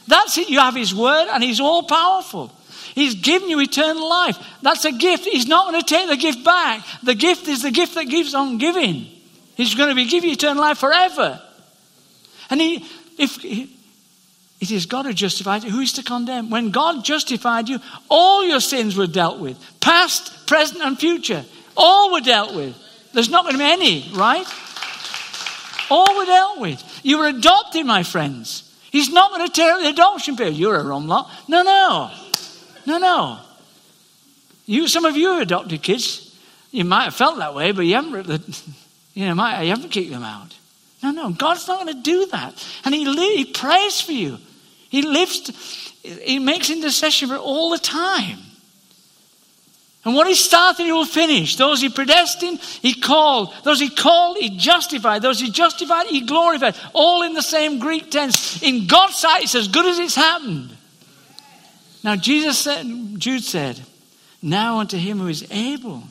That's 0.09 0.37
it. 0.37 0.49
You 0.49 0.59
have 0.59 0.75
His 0.75 0.93
word, 0.93 1.29
and 1.31 1.41
He's 1.41 1.61
all 1.61 1.83
powerful. 1.83 2.51
He's 2.93 3.15
given 3.15 3.49
you 3.49 3.61
eternal 3.61 4.07
life. 4.07 4.37
That's 4.61 4.83
a 4.83 4.91
gift. 4.91 5.23
He's 5.23 5.47
not 5.47 5.71
going 5.71 5.81
to 5.81 5.87
take 5.87 6.09
the 6.09 6.17
gift 6.17 6.43
back. 6.43 6.85
The 7.01 7.15
gift 7.15 7.47
is 7.47 7.61
the 7.61 7.71
gift 7.71 7.95
that 7.95 8.05
gives 8.05 8.35
on 8.35 8.57
giving. 8.57 9.07
He's 9.55 9.73
going 9.73 9.89
to 9.89 9.95
be 9.95 10.05
giving 10.05 10.29
you 10.29 10.33
eternal 10.33 10.61
life 10.61 10.79
forever. 10.79 11.41
And 12.49 12.59
he, 12.59 12.85
if 13.17 13.41
it 14.63 14.71
is 14.71 14.85
God 14.85 15.05
who 15.05 15.11
justifies 15.11 15.65
you. 15.65 15.71
Who 15.71 15.81
is 15.81 15.91
to 15.93 16.03
condemn? 16.03 16.49
When 16.49 16.71
God 16.71 17.03
justified 17.03 17.67
you, 17.67 17.79
all 18.07 18.45
your 18.45 18.61
sins 18.61 18.95
were 18.95 19.07
dealt 19.07 19.39
with 19.39 19.57
past, 19.81 20.47
present, 20.47 20.81
and 20.81 20.97
future. 20.97 21.43
All 21.75 22.13
were 22.13 22.21
dealt 22.21 22.55
with. 22.55 22.73
There's 23.11 23.29
not 23.29 23.43
going 23.43 23.55
to 23.55 23.59
be 23.59 23.65
any, 23.65 24.09
right? 24.13 24.45
All 25.89 26.17
were 26.17 26.25
dealt 26.25 26.61
with. 26.61 27.01
You 27.03 27.17
were 27.17 27.27
adopted, 27.27 27.85
my 27.85 28.03
friends. 28.03 28.73
He's 28.89 29.11
not 29.11 29.31
going 29.31 29.45
to 29.45 29.51
tear 29.51 29.73
up 29.73 29.81
the 29.81 29.89
adoption 29.89 30.37
period. 30.37 30.55
You're 30.55 30.77
a 30.77 30.83
wrong 30.85 31.07
lot. 31.07 31.29
No, 31.49 31.61
no. 31.61 32.11
No, 32.85 32.97
no. 32.99 33.39
You, 34.65 34.87
some 34.87 35.03
of 35.03 35.17
you 35.17 35.41
adopted 35.41 35.83
kids. 35.83 36.33
You 36.71 36.85
might 36.85 37.03
have 37.03 37.15
felt 37.15 37.37
that 37.39 37.53
way, 37.53 37.73
but 37.73 37.81
you 37.81 37.95
haven't, 37.95 38.63
you 39.13 39.25
know, 39.25 39.59
you 39.59 39.69
haven't 39.71 39.89
kicked 39.89 40.09
them 40.09 40.23
out. 40.23 40.55
No, 41.03 41.11
no. 41.11 41.31
God's 41.31 41.67
not 41.67 41.81
going 41.83 41.93
to 41.93 42.01
do 42.01 42.27
that. 42.27 42.65
And 42.85 42.95
he, 42.95 43.03
he 43.35 43.43
prays 43.43 43.99
for 43.99 44.13
you. 44.13 44.37
He 44.93 45.01
lives, 45.01 45.91
he 46.03 46.37
makes 46.37 46.69
intercession 46.69 47.29
for 47.29 47.37
all 47.37 47.71
the 47.71 47.79
time. 47.79 48.37
And 50.05 50.13
what 50.13 50.27
he 50.27 50.35
started, 50.35 50.83
he 50.83 50.91
will 50.91 51.03
finish. 51.03 51.55
Those 51.55 51.81
he 51.81 51.89
predestined, 51.89 52.59
he 52.59 52.93
called. 52.93 53.51
Those 53.63 53.79
he 53.79 53.89
called, 53.89 54.37
he 54.37 54.55
justified. 54.55 55.23
Those 55.23 55.39
he 55.39 55.49
justified, 55.49 56.05
he 56.05 56.27
glorified. 56.27 56.75
All 56.93 57.23
in 57.23 57.33
the 57.33 57.41
same 57.41 57.79
Greek 57.79 58.11
tense. 58.11 58.61
In 58.61 58.85
God's 58.85 59.15
sight, 59.15 59.45
it's 59.45 59.55
as 59.55 59.67
good 59.67 59.87
as 59.87 59.97
it's 59.97 60.13
happened. 60.13 60.77
Now, 62.03 62.15
Jesus 62.15 62.59
said, 62.59 62.85
Jude 63.17 63.43
said, 63.43 63.81
Now 64.43 64.77
unto 64.77 64.97
him 64.97 65.17
who 65.17 65.27
is 65.27 65.47
able 65.49 66.03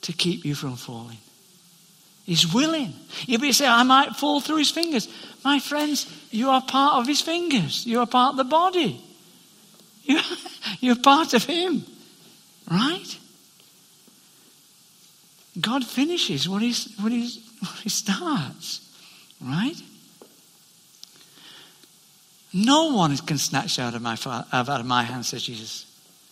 to 0.00 0.12
keep 0.14 0.46
you 0.46 0.54
from 0.54 0.76
falling. 0.76 1.18
He's 2.24 2.50
willing. 2.50 2.94
You 3.26 3.52
say, 3.52 3.66
I 3.66 3.82
might 3.82 4.16
fall 4.16 4.40
through 4.40 4.56
his 4.56 4.70
fingers. 4.70 5.06
My 5.44 5.58
friends, 5.58 6.06
you 6.30 6.48
are 6.50 6.62
part 6.62 6.96
of 6.96 7.06
his 7.06 7.20
fingers. 7.20 7.86
You 7.86 8.00
are 8.00 8.06
part 8.06 8.32
of 8.32 8.36
the 8.36 8.44
body. 8.44 9.02
You, 10.04 10.20
you're 10.80 10.96
part 10.96 11.34
of 11.34 11.44
him. 11.44 11.84
Right? 12.70 13.18
God 15.60 15.84
finishes 15.84 16.48
what, 16.48 16.62
he's, 16.62 16.94
what, 17.00 17.10
he's, 17.10 17.38
what 17.60 17.72
he 17.80 17.88
starts. 17.88 18.88
Right? 19.42 19.74
No 22.52 22.94
one 22.94 23.16
can 23.16 23.38
snatch 23.38 23.78
out 23.78 23.94
of 23.94 24.02
my, 24.02 24.16
out 24.52 24.68
of 24.80 24.86
my 24.86 25.02
hand, 25.02 25.26
says 25.26 25.42
Jesus. 25.42 25.86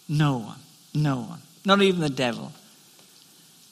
No 0.09 0.39
one. 0.39 0.59
No 0.95 1.21
one. 1.21 1.41
Not 1.65 1.83
even 1.83 2.01
the 2.01 2.09
devil. 2.09 2.53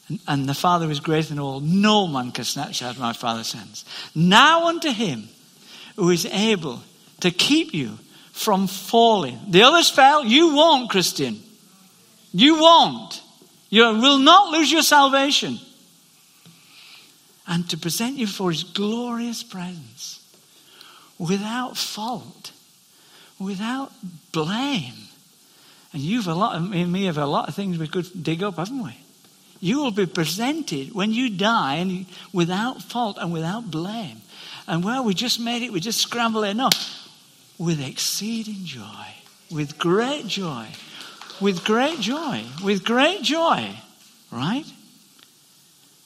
And, 0.09 0.21
and 0.27 0.49
the 0.49 0.55
Father 0.55 0.91
is 0.91 1.01
greater 1.01 1.29
than 1.29 1.39
all. 1.39 1.61
No 1.61 2.09
man 2.09 2.33
can 2.33 2.45
snatch 2.45 2.83
out 2.83 2.95
of 2.95 3.01
my 3.01 3.13
Father's 3.13 3.53
hands. 3.53 3.85
Now 4.15 4.67
unto 4.67 4.91
him 4.91 5.29
who 5.97 6.11
is 6.11 6.27
able 6.27 6.83
to 7.21 7.31
keep 7.31 7.75
you 7.75 7.99
from 8.33 8.67
falling. 8.67 9.39
The 9.49 9.63
others 9.63 9.89
fell. 9.89 10.25
You 10.25 10.55
won't, 10.55 10.91
Christian. 10.91 11.43
You 12.33 12.61
won't. 12.61 13.23
You 13.71 13.83
will 13.83 14.19
not 14.19 14.51
lose 14.51 14.71
your 14.71 14.83
salvation. 14.83 15.59
And 17.47 17.69
to 17.71 17.79
present 17.79 18.17
you 18.17 18.27
for 18.27 18.51
his 18.51 18.65
glorious 18.65 19.43
presence 19.43 20.23
without 21.19 21.77
fault, 21.77 22.53
without 23.39 23.93
blame. 24.33 24.95
And 25.93 26.03
you've 26.03 26.29
a 26.29 26.35
lot, 26.35 26.57
of, 26.57 26.69
me 26.69 27.05
have 27.05 27.19
a 27.19 27.27
lot 27.27 27.49
of 27.49 27.55
things 27.55 27.79
we 27.79 27.89
could 27.89 28.23
dig 28.23 28.43
up, 28.43 28.57
haven't 28.57 28.83
we? 28.83 28.97
You 29.61 29.79
will 29.79 29.93
be 29.93 30.07
presented 30.07 30.95
when 30.95 31.13
you 31.13 31.31
die 31.31 31.77
and 31.77 32.07
without 32.33 32.83
fault 32.83 33.17
and 33.19 33.33
without 33.33 33.71
blame. 33.71 34.21
And 34.67 34.85
well, 34.85 35.05
we 35.05 35.15
just 35.15 35.41
made 35.41 35.63
it, 35.63 35.73
we 35.73 35.81
just 35.81 36.01
scrambled 36.01 36.45
it 36.45 36.49
enough. 36.49 37.09
With 37.59 37.81
exceeding 37.81 38.65
joy, 38.65 39.15
with 39.51 39.79
great 39.79 40.27
joy 40.27 40.69
with 41.41 41.65
great 41.65 42.01
joy, 42.01 42.45
with 42.65 42.85
great 42.85 43.23
joy, 43.23 43.71
right? 44.31 44.65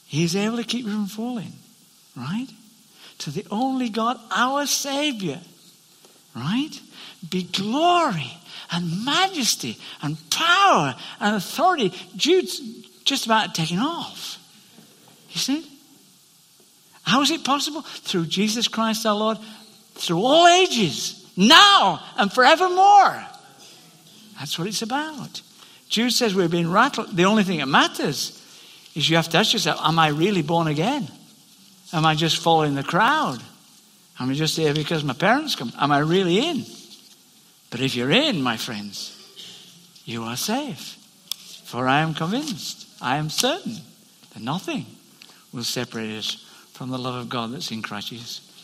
He's 0.05 0.35
able 0.35 0.57
to 0.57 0.63
keep 0.63 0.85
you 0.85 0.91
from 0.91 1.07
falling, 1.07 1.53
right? 2.15 2.47
To 3.19 3.31
the 3.31 3.45
only 3.49 3.89
God, 3.89 4.19
our 4.29 4.65
Savior, 4.65 5.39
right? 6.35 6.71
Be 7.29 7.43
glory 7.43 8.33
and 8.71 9.05
majesty 9.05 9.77
and 10.01 10.17
power 10.29 10.95
and 11.19 11.35
authority. 11.35 11.93
Jude's 12.15 12.59
just 13.05 13.25
about 13.25 13.55
taking 13.55 13.79
off. 13.79 14.37
You 15.29 15.39
see? 15.39 15.67
How 17.03 17.21
is 17.21 17.31
it 17.31 17.43
possible? 17.43 17.81
Through 17.81 18.27
Jesus 18.27 18.67
Christ 18.67 19.05
our 19.05 19.15
Lord, 19.15 19.37
through 19.95 20.23
all 20.23 20.47
ages, 20.47 21.29
now 21.35 22.03
and 22.17 22.31
forevermore. 22.31 23.25
That's 24.39 24.57
what 24.57 24.67
it's 24.67 24.81
about. 24.81 25.41
Jude 25.89 26.11
says 26.11 26.33
we're 26.33 26.47
being 26.47 26.71
rattled. 26.71 27.15
The 27.15 27.25
only 27.25 27.43
thing 27.43 27.59
that 27.59 27.67
matters 27.67 28.37
is 28.95 29.09
you 29.09 29.15
have 29.15 29.29
to 29.29 29.37
ask 29.37 29.53
yourself, 29.53 29.79
am 29.83 29.99
I 29.99 30.09
really 30.09 30.41
born 30.41 30.67
again? 30.67 31.07
Am 31.93 32.05
I 32.05 32.15
just 32.15 32.37
following 32.37 32.75
the 32.75 32.83
crowd? 32.83 33.41
Am 34.19 34.29
I 34.29 34.33
just 34.33 34.55
here 34.55 34.73
because 34.73 35.03
my 35.03 35.13
parents 35.13 35.55
come? 35.55 35.71
Am 35.77 35.91
I 35.91 35.99
really 35.99 36.39
in? 36.39 36.65
But 37.69 37.81
if 37.81 37.95
you're 37.95 38.11
in, 38.11 38.41
my 38.41 38.57
friends, 38.57 39.17
you 40.05 40.23
are 40.23 40.37
safe. 40.37 40.97
For 41.65 41.87
I 41.87 42.01
am 42.01 42.13
convinced, 42.13 42.87
I 43.01 43.17
am 43.17 43.29
certain 43.29 43.77
that 44.33 44.43
nothing 44.43 44.85
will 45.53 45.63
separate 45.63 46.17
us 46.17 46.45
from 46.81 46.89
the 46.89 46.97
love 46.97 47.13
of 47.13 47.29
God 47.29 47.51
that's 47.51 47.69
in 47.69 47.83
Christ 47.83 48.07
Jesus. 48.07 48.50